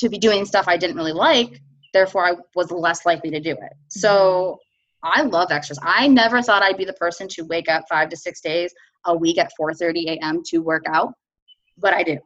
to 0.00 0.08
be 0.08 0.18
doing 0.18 0.44
stuff 0.44 0.66
I 0.68 0.76
didn't 0.76 0.96
really 0.96 1.12
like. 1.12 1.60
Therefore, 1.92 2.26
I 2.26 2.34
was 2.54 2.70
less 2.70 3.06
likely 3.06 3.30
to 3.30 3.40
do 3.40 3.52
it. 3.52 3.72
So 3.88 4.58
mm-hmm. 5.04 5.20
I 5.20 5.22
love 5.22 5.50
exercise. 5.50 5.84
I 5.86 6.08
never 6.08 6.42
thought 6.42 6.62
I'd 6.62 6.76
be 6.76 6.84
the 6.84 6.92
person 6.94 7.28
to 7.28 7.42
wake 7.42 7.68
up 7.68 7.84
five 7.88 8.08
to 8.10 8.16
six 8.16 8.40
days 8.40 8.72
a 9.06 9.16
week 9.16 9.38
at 9.38 9.52
4:30 9.58 10.18
a.m. 10.18 10.42
to 10.46 10.58
work 10.58 10.84
out, 10.86 11.12
but 11.78 11.94
I 11.94 12.02
do, 12.02 12.18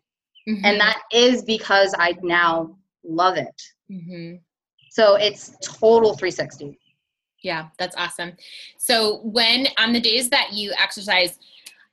mm-hmm. 0.49 0.65
and 0.65 0.81
that 0.81 1.03
is 1.13 1.43
because 1.45 1.95
I 1.99 2.15
now 2.23 2.77
love 3.05 3.37
it. 3.37 3.63
Mm-hmm. 3.91 4.37
So 4.91 5.17
it's 5.17 5.57
total 5.63 6.17
360. 6.17 6.79
Yeah, 7.43 7.69
that's 7.79 7.95
awesome. 7.97 8.33
So 8.79 9.21
when 9.23 9.69
on 9.79 9.93
the 9.93 10.01
days 10.01 10.31
that 10.31 10.53
you 10.53 10.73
exercise, 10.79 11.39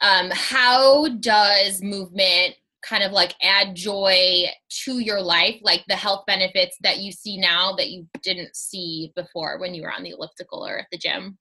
um, 0.02 0.32
how 0.32 1.10
does 1.19 1.82
movement 1.82 2.56
kind 2.84 3.04
of 3.04 3.12
like 3.12 3.34
add 3.41 3.76
joy 3.76 4.43
to 4.69 5.00
your 5.00 5.22
life 5.22 5.58
like 5.62 5.84
the 5.88 5.96
health 5.96 6.26
benefits 6.28 6.78
that 6.82 7.00
you 7.00 7.12
see 7.12 7.38
now 7.38 7.74
that 7.78 7.89
you 7.89 8.06
didn't 8.22 8.56
see 8.56 9.12
before 9.15 9.58
when 9.58 9.74
you 9.74 9.82
were 9.82 9.91
on 9.91 10.04
the 10.04 10.10
elliptical 10.10 10.65
or 10.67 10.80
at 10.80 10.88
the 10.91 10.98
gym 10.98 11.38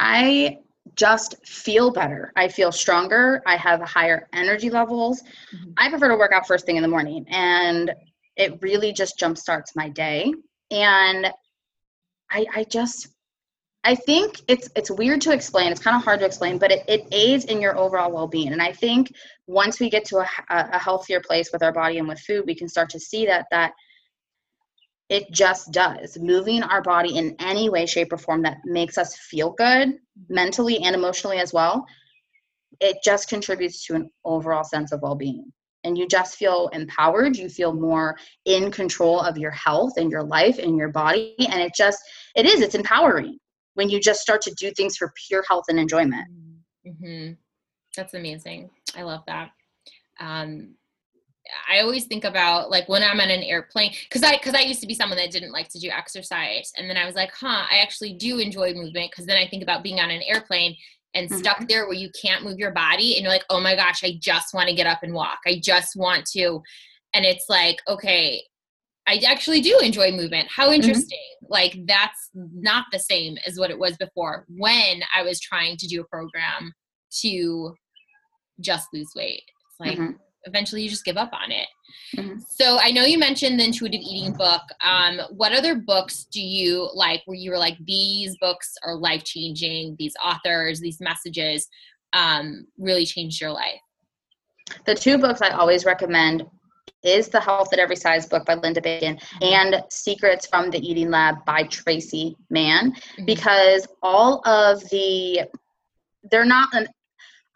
i 0.00 0.58
just 0.96 1.34
feel 1.46 1.90
better. 1.90 2.32
I 2.36 2.48
feel 2.48 2.72
stronger. 2.72 3.42
I 3.46 3.56
have 3.56 3.80
higher 3.82 4.28
energy 4.32 4.70
levels. 4.70 5.22
Mm-hmm. 5.54 5.72
I 5.76 5.90
prefer 5.90 6.08
to 6.08 6.16
work 6.16 6.32
out 6.32 6.46
first 6.46 6.66
thing 6.66 6.76
in 6.76 6.82
the 6.82 6.88
morning, 6.88 7.26
and 7.28 7.92
it 8.36 8.58
really 8.62 8.92
just 8.92 9.18
jumpstarts 9.18 9.76
my 9.76 9.88
day. 9.88 10.32
And 10.70 11.32
I, 12.30 12.46
I 12.54 12.64
just, 12.64 13.08
I 13.82 13.94
think 13.94 14.40
it's 14.46 14.68
it's 14.76 14.90
weird 14.90 15.20
to 15.22 15.32
explain. 15.32 15.72
It's 15.72 15.80
kind 15.80 15.96
of 15.96 16.04
hard 16.04 16.20
to 16.20 16.26
explain, 16.26 16.58
but 16.58 16.70
it, 16.70 16.84
it 16.86 17.08
aids 17.12 17.46
in 17.46 17.60
your 17.60 17.76
overall 17.76 18.12
well 18.12 18.28
being. 18.28 18.52
And 18.52 18.62
I 18.62 18.72
think 18.72 19.12
once 19.46 19.80
we 19.80 19.90
get 19.90 20.04
to 20.06 20.18
a, 20.18 20.28
a 20.50 20.78
healthier 20.78 21.20
place 21.20 21.50
with 21.52 21.62
our 21.62 21.72
body 21.72 21.98
and 21.98 22.06
with 22.06 22.20
food, 22.20 22.44
we 22.46 22.54
can 22.54 22.68
start 22.68 22.90
to 22.90 23.00
see 23.00 23.26
that 23.26 23.46
that 23.50 23.72
it 25.10 25.30
just 25.32 25.72
does. 25.72 26.16
Moving 26.18 26.62
our 26.62 26.80
body 26.80 27.18
in 27.18 27.34
any 27.40 27.68
way, 27.68 27.84
shape, 27.84 28.12
or 28.12 28.16
form 28.16 28.42
that 28.42 28.58
makes 28.64 28.96
us 28.96 29.16
feel 29.16 29.50
good 29.50 29.98
mentally 30.28 30.78
and 30.82 30.94
emotionally 30.94 31.38
as 31.38 31.52
well, 31.52 31.84
it 32.80 32.96
just 33.04 33.28
contributes 33.28 33.84
to 33.86 33.94
an 33.96 34.10
overall 34.24 34.64
sense 34.64 34.92
of 34.92 35.02
well 35.02 35.16
being. 35.16 35.52
And 35.82 35.98
you 35.98 36.06
just 36.06 36.36
feel 36.36 36.68
empowered. 36.68 37.36
You 37.36 37.48
feel 37.48 37.72
more 37.72 38.16
in 38.44 38.70
control 38.70 39.20
of 39.20 39.36
your 39.36 39.50
health 39.50 39.94
and 39.96 40.10
your 40.10 40.22
life 40.22 40.58
and 40.58 40.76
your 40.76 40.90
body. 40.90 41.34
And 41.38 41.60
it 41.60 41.72
just, 41.74 42.00
it 42.36 42.46
is, 42.46 42.60
it's 42.60 42.74
empowering 42.74 43.38
when 43.74 43.90
you 43.90 43.98
just 43.98 44.20
start 44.20 44.42
to 44.42 44.54
do 44.58 44.70
things 44.72 44.96
for 44.96 45.12
pure 45.26 45.42
health 45.48 45.64
and 45.68 45.78
enjoyment. 45.78 46.28
Mm-hmm. 46.86 47.32
That's 47.96 48.14
amazing. 48.14 48.70
I 48.96 49.02
love 49.02 49.22
that. 49.26 49.50
Um, 50.20 50.74
I 51.68 51.80
always 51.80 52.04
think 52.04 52.24
about 52.24 52.70
like 52.70 52.88
when 52.88 53.02
I'm 53.02 53.20
on 53.20 53.30
an 53.30 53.42
airplane 53.42 53.92
because 54.08 54.22
I 54.22 54.36
because 54.36 54.54
I 54.54 54.60
used 54.60 54.80
to 54.80 54.86
be 54.86 54.94
someone 54.94 55.18
that 55.18 55.30
didn't 55.30 55.52
like 55.52 55.68
to 55.70 55.78
do 55.78 55.88
exercise 55.88 56.72
and 56.76 56.88
then 56.88 56.96
I 56.96 57.06
was 57.06 57.14
like, 57.14 57.32
huh, 57.34 57.64
I 57.70 57.78
actually 57.78 58.14
do 58.14 58.38
enjoy 58.38 58.74
movement 58.74 59.10
because 59.10 59.26
then 59.26 59.36
I 59.36 59.48
think 59.48 59.62
about 59.62 59.82
being 59.82 60.00
on 60.00 60.10
an 60.10 60.22
airplane 60.26 60.76
and 61.14 61.28
mm-hmm. 61.28 61.38
stuck 61.38 61.66
there 61.68 61.86
where 61.86 61.94
you 61.94 62.10
can't 62.20 62.44
move 62.44 62.58
your 62.58 62.72
body 62.72 63.16
and 63.16 63.22
you're 63.22 63.32
like, 63.32 63.44
oh 63.50 63.60
my 63.60 63.74
gosh, 63.74 64.04
I 64.04 64.16
just 64.20 64.54
want 64.54 64.68
to 64.68 64.74
get 64.74 64.86
up 64.86 65.02
and 65.02 65.14
walk. 65.14 65.38
I 65.46 65.60
just 65.62 65.96
want 65.96 66.26
to, 66.32 66.62
and 67.14 67.24
it's 67.24 67.46
like, 67.48 67.78
okay, 67.88 68.42
I 69.08 69.20
actually 69.26 69.60
do 69.60 69.78
enjoy 69.80 70.12
movement. 70.12 70.48
How 70.54 70.66
mm-hmm. 70.66 70.74
interesting! 70.74 71.18
Mm-hmm. 71.42 71.52
Like 71.52 71.78
that's 71.86 72.30
not 72.34 72.86
the 72.92 72.98
same 72.98 73.38
as 73.46 73.58
what 73.58 73.70
it 73.70 73.78
was 73.78 73.96
before 73.96 74.44
when 74.48 75.02
I 75.14 75.22
was 75.22 75.40
trying 75.40 75.76
to 75.78 75.86
do 75.86 76.00
a 76.00 76.06
program 76.06 76.72
to 77.22 77.74
just 78.60 78.88
lose 78.92 79.10
weight. 79.16 79.42
It's 79.46 79.80
like. 79.80 79.98
Mm-hmm 79.98 80.16
eventually 80.44 80.82
you 80.82 80.88
just 80.88 81.04
give 81.04 81.16
up 81.16 81.30
on 81.32 81.50
it. 81.50 81.66
Mm-hmm. 82.16 82.38
So 82.48 82.78
I 82.80 82.90
know 82.90 83.04
you 83.04 83.18
mentioned 83.18 83.58
the 83.58 83.64
intuitive 83.64 84.00
eating 84.00 84.32
book. 84.32 84.62
Um, 84.82 85.20
what 85.30 85.52
other 85.52 85.76
books 85.76 86.26
do 86.32 86.40
you 86.40 86.90
like 86.94 87.22
where 87.26 87.36
you 87.36 87.50
were 87.50 87.58
like, 87.58 87.76
these 87.86 88.36
books 88.40 88.74
are 88.84 88.96
life 88.96 89.24
changing, 89.24 89.96
these 89.98 90.14
authors, 90.24 90.80
these 90.80 91.00
messages 91.00 91.68
um, 92.12 92.66
really 92.78 93.06
changed 93.06 93.40
your 93.40 93.52
life? 93.52 93.80
The 94.86 94.94
two 94.94 95.18
books 95.18 95.42
I 95.42 95.50
always 95.50 95.84
recommend 95.84 96.44
is 97.02 97.28
The 97.28 97.40
Health 97.40 97.72
at 97.72 97.78
Every 97.78 97.96
Size 97.96 98.26
book 98.26 98.44
by 98.44 98.54
Linda 98.54 98.80
Bacon 98.80 99.18
and 99.40 99.82
Secrets 99.90 100.46
from 100.46 100.70
the 100.70 100.78
Eating 100.78 101.10
Lab 101.10 101.44
by 101.46 101.64
Traci 101.64 102.34
Mann 102.50 102.92
mm-hmm. 102.92 103.24
because 103.24 103.86
all 104.02 104.46
of 104.46 104.80
the 104.90 105.42
they're 106.30 106.44
not 106.44 106.68
an 106.74 106.86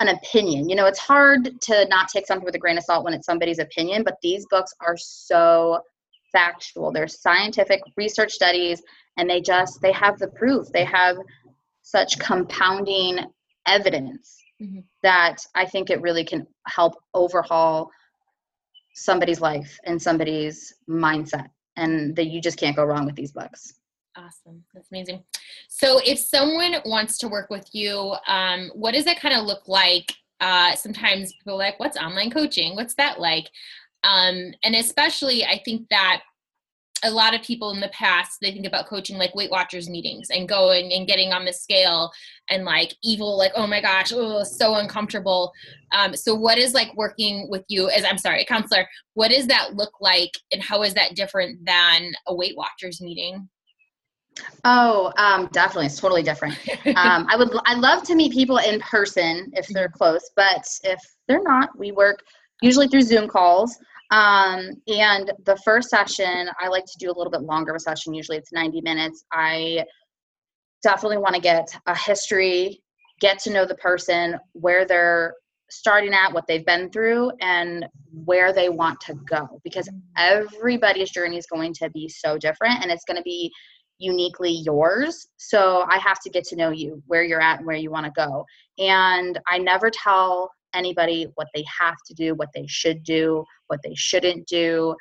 an 0.01 0.09
opinion. 0.09 0.69
You 0.69 0.77
know, 0.77 0.87
it's 0.87 0.99
hard 0.99 1.61
to 1.63 1.87
not 1.89 2.09
take 2.09 2.27
something 2.27 2.45
with 2.45 2.55
a 2.55 2.59
grain 2.59 2.79
of 2.79 2.85
salt 2.85 3.05
when 3.05 3.15
it's 3.15 3.27
somebody's 3.27 3.59
opinion, 3.59 4.03
but 4.03 4.17
these 4.23 4.47
books 4.51 4.75
are 4.81 4.97
so 4.97 5.81
factual. 6.33 6.93
They're 6.93 7.09
scientific 7.09 7.81
research 7.97 8.33
studies 8.33 8.83
and 9.17 9.31
they 9.31 9.41
just 9.41 9.81
they 9.81 9.93
have 9.93 10.19
the 10.19 10.29
proof. 10.29 10.67
They 10.73 10.85
have 10.85 11.17
such 11.83 12.19
compounding 12.19 13.21
evidence 13.67 14.37
mm-hmm. 14.61 14.81
that 15.03 15.37
I 15.55 15.65
think 15.65 15.91
it 15.91 16.01
really 16.01 16.25
can 16.25 16.47
help 16.67 16.95
overhaul 17.15 17.91
somebody's 18.95 19.41
life 19.41 19.79
and 19.85 20.01
somebody's 20.01 20.75
mindset 20.89 21.49
and 21.77 22.15
that 22.17 22.27
you 22.27 22.41
just 22.41 22.59
can't 22.59 22.77
go 22.77 22.85
wrong 22.85 23.07
with 23.07 23.17
these 23.17 23.33
books. 23.33 23.75
Awesome. 24.17 24.63
That's 24.73 24.91
amazing. 24.91 25.25
So, 25.69 26.01
if 26.05 26.19
someone 26.19 26.77
wants 26.85 27.19
to 27.19 27.29
work 27.29 27.51
with 27.51 27.69
you, 27.73 28.15
um, 28.29 28.71
what 28.75 28.95
does 28.95 29.05
that 29.07 29.21
kind 29.21 29.35
of 29.35 29.45
look 29.45 29.67
like? 29.67 30.13
Uh, 30.41 30.75
sometimes 30.77 31.33
people 31.35 31.59
like, 31.59 31.79
what's 31.81 31.97
online 31.97 32.31
coaching? 32.31 32.77
What's 32.77 32.95
that 32.95 33.19
like? 33.21 33.49
Um, 34.05 34.53
and 34.63 34.75
especially, 34.75 35.45
I 35.45 35.61
think 35.65 35.89
that 35.91 36.23
a 37.05 37.11
lot 37.11 37.35
of 37.35 37.43
people 37.43 37.71
in 37.71 37.81
the 37.81 37.89
past 37.89 38.39
they 38.41 38.51
think 38.51 38.67
about 38.67 38.87
coaching 38.87 39.19
like 39.19 39.35
weight 39.35 39.51
watchers 39.51 39.91
meetings 39.91 40.31
and 40.31 40.49
going 40.49 40.91
and 40.93 41.07
getting 41.07 41.33
on 41.33 41.45
the 41.45 41.53
scale 41.53 42.11
and 42.49 42.65
like 42.65 42.95
evil 43.03 43.37
like 43.37 43.53
oh 43.55 43.67
my 43.67 43.81
gosh 43.81 44.11
oh 44.15 44.43
so 44.43 44.77
uncomfortable 44.77 45.53
um, 45.93 46.17
so 46.17 46.35
what 46.35 46.57
is 46.57 46.73
like 46.73 46.95
working 46.97 47.47
with 47.51 47.63
you 47.69 47.91
as 47.91 48.05
i'm 48.05 48.17
sorry 48.17 48.43
a 48.43 48.47
counselor 48.47 48.89
what 49.13 49.31
does 49.31 49.47
that 49.47 49.75
look 49.75 49.93
like 50.01 50.31
and 50.51 50.63
how 50.63 50.83
is 50.83 50.95
that 50.95 51.15
different 51.15 51.63
than 51.67 52.13
a 52.27 52.35
weight 52.35 52.57
watchers 52.57 53.03
meeting 53.03 53.49
Oh, 54.65 55.13
um, 55.17 55.49
definitely. 55.53 55.87
It's 55.87 56.01
totally 56.01 56.23
different. 56.23 56.57
Um, 56.97 57.27
I 57.29 57.37
would, 57.37 57.51
I 57.67 57.75
love 57.75 58.03
to 58.05 58.15
meet 58.15 58.33
people 58.33 58.59
in 58.59 58.81
person 58.81 59.51
if 59.55 59.67
they're 59.69 59.89
close, 59.89 60.31
but 60.37 60.65
if 60.85 61.01
they're 61.29 61.43
not, 61.43 61.77
we 61.79 61.93
work 61.93 62.23
usually 62.63 62.89
through 62.89 63.03
Zoom 63.03 63.29
calls. 63.29 63.77
Um, 64.11 64.71
and 64.87 65.33
the 65.45 65.59
first 65.65 65.91
session, 65.91 66.49
I 66.61 66.69
like 66.69 66.85
to 66.85 66.99
do 66.99 67.11
a 67.11 67.15
little 67.17 67.31
bit 67.31 67.43
longer 67.43 67.73
of 67.73 67.77
a 67.77 67.81
session. 67.81 68.15
Usually 68.15 68.39
it's 68.39 68.53
90 68.53 68.81
minutes. 68.83 69.25
I 69.33 69.85
definitely 70.83 71.19
want 71.19 71.35
to 71.35 71.41
get 71.41 71.77
a 71.87 71.97
history, 71.97 72.81
get 73.21 73.39
to 73.41 73.51
know 73.51 73.67
the 73.67 73.75
person, 73.77 74.39
where 74.53 74.85
they're 74.85 75.35
starting 75.71 76.13
at, 76.15 76.33
what 76.33 76.47
they've 76.47 76.67
been 76.67 76.91
through, 76.91 77.33
and 77.41 77.87
where 78.25 78.53
they 78.53 78.69
want 78.69 79.01
to 79.01 79.15
go. 79.29 79.61
Because 79.65 79.89
everybody's 80.17 81.11
journey 81.11 81.37
is 81.37 81.47
going 81.47 81.73
to 81.75 81.91
be 81.91 82.09
so 82.09 82.39
different 82.39 82.83
and 82.83 82.91
it's 82.91 83.05
going 83.05 83.17
to 83.17 83.23
be 83.23 83.51
uniquely 83.99 84.51
yours. 84.51 85.29
So 85.37 85.85
I 85.89 85.99
have 85.99 86.21
to 86.21 86.31
get 86.31 86.45
to 86.45 86.57
know 86.57 86.71
you, 86.71 87.03
where 87.07 87.23
you're 87.23 87.41
at, 87.41 87.59
and 87.59 87.67
where 87.67 87.77
you 87.77 87.91
want 87.91 88.07
to 88.07 88.13
go. 88.13 88.45
And 88.79 89.39
I 89.49 89.59
never 89.59 89.91
tell 89.91 90.51
anybody 90.75 91.29
what 91.37 91.49
they 91.55 91.65
have 91.81 91.97
to 92.07 92.15
do, 92.15 92.35
what 92.35 92.51
they 92.55 92.67
should 92.67 93.03
do, 93.05 93.45
what 93.69 93.81
they 93.83 93.95
shouldn't 93.95 94.47
do. 94.47 94.95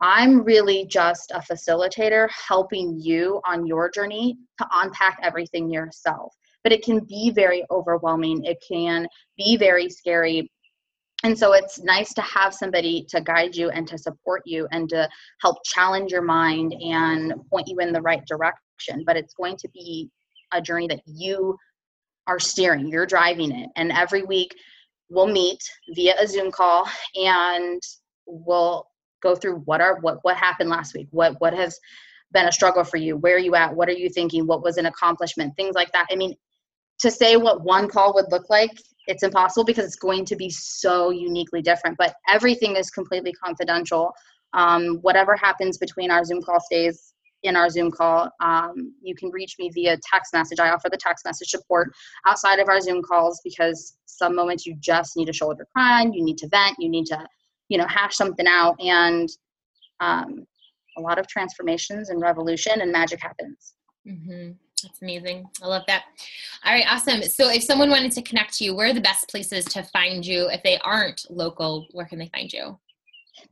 I'm 0.00 0.44
really 0.44 0.86
just 0.86 1.32
a 1.32 1.40
facilitator 1.40 2.28
helping 2.30 3.00
you 3.00 3.40
on 3.44 3.66
your 3.66 3.90
journey 3.90 4.38
to 4.58 4.66
unpack 4.74 5.18
everything 5.22 5.70
yourself. 5.70 6.32
But 6.62 6.72
it 6.72 6.84
can 6.84 7.00
be 7.00 7.30
very 7.30 7.64
overwhelming, 7.70 8.44
it 8.44 8.62
can 8.66 9.08
be 9.36 9.56
very 9.56 9.88
scary. 9.88 10.50
And 11.24 11.36
so 11.36 11.52
it's 11.52 11.80
nice 11.80 12.14
to 12.14 12.22
have 12.22 12.54
somebody 12.54 13.04
to 13.08 13.20
guide 13.20 13.56
you 13.56 13.70
and 13.70 13.88
to 13.88 13.98
support 13.98 14.42
you 14.46 14.68
and 14.70 14.88
to 14.90 15.08
help 15.42 15.56
challenge 15.64 16.12
your 16.12 16.22
mind 16.22 16.74
and 16.80 17.34
point 17.50 17.66
you 17.66 17.78
in 17.80 17.92
the 17.92 18.02
right 18.02 18.24
direction. 18.26 19.02
But 19.04 19.16
it's 19.16 19.34
going 19.34 19.56
to 19.56 19.68
be 19.70 20.10
a 20.52 20.62
journey 20.62 20.86
that 20.88 21.00
you 21.06 21.56
are 22.28 22.38
steering, 22.38 22.88
you're 22.88 23.06
driving 23.06 23.50
it. 23.50 23.70
And 23.76 23.90
every 23.90 24.22
week, 24.22 24.54
we'll 25.08 25.26
meet 25.26 25.58
via 25.94 26.14
a 26.20 26.26
Zoom 26.26 26.52
call 26.52 26.88
and 27.16 27.80
we'll 28.26 28.86
go 29.22 29.34
through 29.34 29.56
what 29.60 29.80
are 29.80 29.98
what 30.00 30.18
what 30.22 30.36
happened 30.36 30.70
last 30.70 30.94
week, 30.94 31.08
what 31.10 31.40
what 31.40 31.54
has 31.54 31.78
been 32.32 32.46
a 32.46 32.52
struggle 32.52 32.84
for 32.84 32.98
you, 32.98 33.16
where 33.16 33.36
are 33.36 33.40
you 33.40 33.54
at, 33.54 33.74
what 33.74 33.88
are 33.88 33.92
you 33.92 34.08
thinking, 34.08 34.46
what 34.46 34.62
was 34.62 34.76
an 34.76 34.86
accomplishment, 34.86 35.56
things 35.56 35.74
like 35.74 35.90
that. 35.92 36.06
I 36.12 36.16
mean, 36.16 36.34
to 37.00 37.10
say 37.10 37.36
what 37.36 37.62
one 37.62 37.88
call 37.88 38.14
would 38.14 38.30
look 38.30 38.50
like, 38.50 38.70
it's 39.08 39.22
impossible 39.22 39.64
because 39.64 39.86
it's 39.86 39.96
going 39.96 40.24
to 40.26 40.36
be 40.36 40.50
so 40.50 41.10
uniquely 41.10 41.62
different. 41.62 41.96
But 41.98 42.14
everything 42.28 42.76
is 42.76 42.90
completely 42.90 43.32
confidential. 43.32 44.12
Um, 44.52 44.98
whatever 45.00 45.34
happens 45.34 45.78
between 45.78 46.10
our 46.10 46.24
Zoom 46.24 46.42
call 46.42 46.60
stays 46.60 47.14
in 47.42 47.56
our 47.56 47.70
Zoom 47.70 47.90
call. 47.90 48.30
Um, 48.40 48.94
you 49.02 49.14
can 49.14 49.30
reach 49.30 49.56
me 49.58 49.70
via 49.70 49.96
text 50.12 50.32
message. 50.32 50.60
I 50.60 50.70
offer 50.70 50.88
the 50.90 50.98
text 50.98 51.24
message 51.24 51.48
support 51.48 51.90
outside 52.26 52.58
of 52.58 52.68
our 52.68 52.80
Zoom 52.80 53.02
calls 53.02 53.40
because 53.42 53.96
some 54.06 54.34
moments 54.34 54.66
you 54.66 54.76
just 54.78 55.16
need 55.16 55.26
to 55.26 55.32
shoulder 55.32 55.66
cry, 55.74 56.02
you 56.02 56.24
need 56.24 56.38
to 56.38 56.48
vent, 56.48 56.76
you 56.78 56.88
need 56.88 57.06
to, 57.06 57.26
you 57.68 57.78
know, 57.78 57.86
hash 57.86 58.16
something 58.16 58.46
out, 58.46 58.76
and 58.80 59.28
um, 60.00 60.46
a 60.96 61.00
lot 61.00 61.18
of 61.18 61.26
transformations 61.28 62.10
and 62.10 62.20
revolution 62.20 62.80
and 62.80 62.92
magic 62.92 63.20
happens. 63.22 63.74
Mm-hmm. 64.06 64.52
That's 64.82 65.02
amazing. 65.02 65.48
I 65.62 65.66
love 65.66 65.82
that. 65.86 66.04
All 66.64 66.72
right, 66.72 66.86
awesome. 66.88 67.22
So, 67.22 67.50
if 67.50 67.62
someone 67.62 67.90
wanted 67.90 68.12
to 68.12 68.22
connect 68.22 68.56
to 68.58 68.64
you, 68.64 68.74
where 68.74 68.90
are 68.90 68.94
the 68.94 69.00
best 69.00 69.28
places 69.28 69.64
to 69.66 69.82
find 69.84 70.24
you? 70.24 70.48
If 70.50 70.62
they 70.62 70.78
aren't 70.78 71.26
local, 71.30 71.86
where 71.92 72.06
can 72.06 72.18
they 72.18 72.28
find 72.28 72.52
you? 72.52 72.78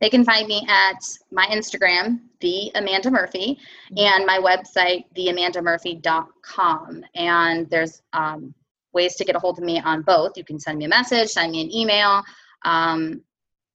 They 0.01 0.11
can 0.11 0.25
find 0.25 0.47
me 0.47 0.67
at 0.69 0.99
my 1.31 1.47
Instagram, 1.47 2.21
the 2.41 2.71
Amanda 2.75 3.11
Murphy, 3.11 3.59
and 3.97 4.27
my 4.27 4.39
website, 4.39 5.05
theamandamurphy.com. 5.17 7.05
And 7.15 7.71
there's 7.71 8.03
um, 8.12 8.55
ways 8.93 9.15
to 9.17 9.25
get 9.25 9.37
a 9.37 9.39
hold 9.39 9.59
of 9.59 9.65
me 9.65 9.81
on 9.81 10.03
both. 10.03 10.37
You 10.37 10.45
can 10.45 10.59
send 10.59 10.79
me 10.79 10.85
a 10.85 10.89
message, 10.89 11.29
send 11.31 11.53
me 11.53 11.62
an 11.62 11.73
email, 11.73 12.23
um, 12.65 13.23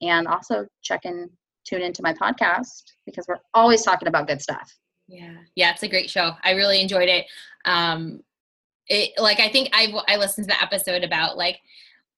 and 0.01 0.27
also 0.27 0.67
check 0.81 1.01
and 1.05 1.29
tune 1.63 1.81
into 1.81 2.03
my 2.03 2.13
podcast 2.13 2.83
because 3.05 3.25
we're 3.27 3.39
always 3.53 3.83
talking 3.83 4.07
about 4.07 4.27
good 4.27 4.41
stuff. 4.41 4.69
Yeah, 5.07 5.35
yeah, 5.55 5.71
it's 5.71 5.83
a 5.83 5.87
great 5.87 6.09
show. 6.09 6.31
I 6.43 6.51
really 6.51 6.81
enjoyed 6.81 7.09
it. 7.09 7.25
Um, 7.65 8.21
it 8.87 9.11
like 9.17 9.39
I 9.39 9.49
think 9.49 9.69
I 9.73 9.93
I 10.07 10.17
listened 10.17 10.47
to 10.47 10.55
the 10.55 10.63
episode 10.63 11.03
about 11.03 11.37
like 11.37 11.59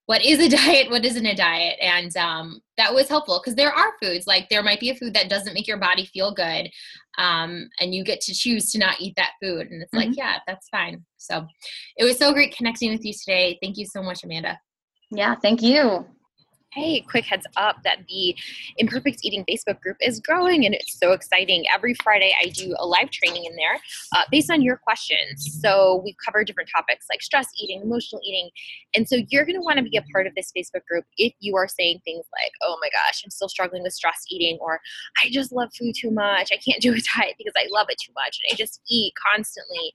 what 0.06 0.24
is 0.24 0.39
a 0.39 0.50
diet, 0.58 0.89
what 0.89 1.06
isn't 1.06 1.26
a 1.26 1.36
diet, 1.36 1.78
and 1.82 2.15
um, 2.17 2.62
that 2.78 2.93
was 2.93 3.10
helpful 3.10 3.39
because 3.39 3.56
there 3.56 3.72
are 3.72 3.93
foods 4.02 4.28
like 4.28 4.50
there 4.50 4.63
might 4.63 4.80
be 4.80 4.89
a 4.89 4.96
food 4.96 5.13
that 5.13 5.30
doesn't 5.30 5.54
make 5.54 5.67
your 5.67 5.78
body 5.78 6.06
feel 6.06 6.34
good, 6.34 6.69
um, 7.17 7.69
and 7.80 7.93
you 7.93 8.04
get 8.04 8.22
to 8.22 8.34
choose 8.34 8.72
to 8.72 8.80
not 8.80 9.00
eat 9.00 9.13
that 9.17 9.32
food, 9.41 9.67
and 9.72 9.82
it's 9.82 9.93
mm-hmm. 9.93 10.10
like 10.10 10.17
yeah, 10.17 10.38
that's 10.48 10.69
fine. 10.69 11.04
So 11.17 11.48
it 11.98 12.04
was 12.04 12.17
so 12.17 12.34
great 12.34 12.56
connecting 12.56 12.91
with 12.91 13.04
you 13.06 13.13
today. 13.13 13.58
Thank 13.62 13.78
you 13.78 13.86
so 13.86 14.04
much, 14.04 14.24
Amanda. 14.24 14.60
Yeah, 15.12 15.36
thank 15.36 15.62
you 15.62 16.06
hey, 16.73 17.01
quick 17.01 17.25
heads 17.25 17.45
up 17.57 17.77
that 17.83 17.99
the 18.07 18.36
Imperfect 18.77 19.19
Eating 19.23 19.45
Facebook 19.45 19.79
group 19.81 19.97
is 20.01 20.19
growing 20.19 20.65
and 20.65 20.73
it's 20.73 20.97
so 20.99 21.12
exciting. 21.12 21.65
Every 21.73 21.93
Friday, 21.95 22.33
I 22.41 22.49
do 22.49 22.75
a 22.79 22.86
live 22.86 23.12
training 23.12 23.45
in 23.45 23.55
there 23.55 23.79
uh, 24.15 24.23
based 24.31 24.51
on 24.51 24.62
your 24.62 24.77
questions. 24.77 25.59
So 25.62 26.01
we 26.03 26.15
cover 26.25 26.43
different 26.43 26.69
topics 26.75 27.05
like 27.09 27.21
stress 27.21 27.47
eating, 27.57 27.81
emotional 27.81 28.21
eating. 28.25 28.49
And 28.95 29.07
so 29.07 29.17
you're 29.29 29.45
going 29.45 29.55
to 29.55 29.62
want 29.62 29.77
to 29.77 29.83
be 29.83 29.97
a 29.97 30.03
part 30.13 30.27
of 30.27 30.36
this 30.36 30.51
Facebook 30.55 30.86
group 30.89 31.05
if 31.17 31.33
you 31.39 31.55
are 31.55 31.67
saying 31.67 32.01
things 32.03 32.25
like, 32.41 32.51
oh 32.63 32.77
my 32.81 32.89
gosh, 32.89 33.21
I'm 33.23 33.31
still 33.31 33.49
struggling 33.49 33.83
with 33.83 33.93
stress 33.93 34.25
eating, 34.29 34.57
or 34.62 34.79
I 35.23 35.29
just 35.29 35.51
love 35.51 35.69
food 35.77 35.93
too 35.95 36.12
much. 36.12 36.51
I 36.51 36.57
can't 36.57 36.81
do 36.81 36.93
a 36.93 36.97
diet 37.17 37.36
because 37.38 37.53
I 37.55 37.67
love 37.69 37.88
it 37.89 37.97
too 38.03 38.13
much 38.15 38.39
and 38.43 38.53
I 38.53 38.55
just 38.55 38.81
eat 38.89 39.13
constantly 39.33 39.93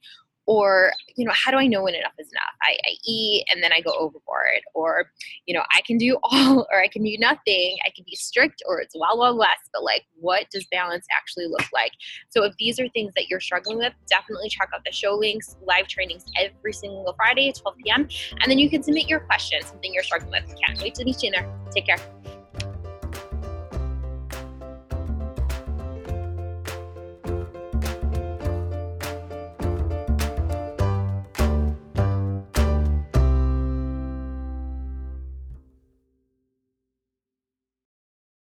or 0.49 0.91
you 1.15 1.23
know 1.23 1.31
how 1.35 1.51
do 1.51 1.57
i 1.57 1.67
know 1.67 1.83
when 1.83 1.93
enough 1.93 2.13
is 2.17 2.27
enough? 2.31 2.55
I, 2.63 2.71
I, 2.71 2.95
eat 3.05 3.45
and 3.51 3.61
then 3.61 3.71
i 3.71 3.81
go 3.81 3.91
overboard 3.91 4.61
or 4.73 5.11
you 5.45 5.53
know 5.53 5.61
i 5.75 5.81
can 5.81 5.97
do 5.97 6.17
all 6.23 6.67
or 6.71 6.81
i 6.81 6.87
can 6.87 7.03
do 7.03 7.15
nothing. 7.19 7.77
I 7.85 7.91
can 7.95 8.03
be 8.05 8.15
strict 8.15 8.63
or 8.67 8.81
it's 8.81 8.95
wild 8.95 9.19
wild 9.19 9.37
west 9.37 9.69
but 9.71 9.83
like 9.83 10.05
what 10.15 10.49
does 10.51 10.65
balance 10.71 11.05
actually 11.15 11.45
look 11.45 11.65
like? 11.71 11.91
So 12.29 12.43
if 12.43 12.55
these 12.57 12.79
are 12.79 12.87
things 12.89 13.13
that 13.15 13.29
you're 13.29 13.39
struggling 13.39 13.77
with 13.77 13.93
definitely 14.07 14.49
check 14.49 14.69
out 14.73 14.81
the 14.83 14.91
show 14.91 15.13
links 15.13 15.55
live 15.67 15.87
trainings 15.87 16.25
every 16.35 16.73
single 16.73 17.13
friday 17.15 17.49
at 17.49 17.55
12 17.55 17.77
p.m 17.83 18.07
and 18.41 18.49
then 18.49 18.57
you 18.57 18.69
can 18.71 18.81
submit 18.81 19.07
your 19.07 19.19
questions 19.19 19.67
something 19.67 19.93
you're 19.93 20.03
struggling 20.03 20.31
with. 20.31 20.55
Can't 20.65 20.81
wait 20.81 20.95
to 20.95 21.05
meet 21.05 21.21
you 21.21 21.27
in 21.27 21.33
there 21.33 21.59
take 21.71 21.85
care 21.85 21.97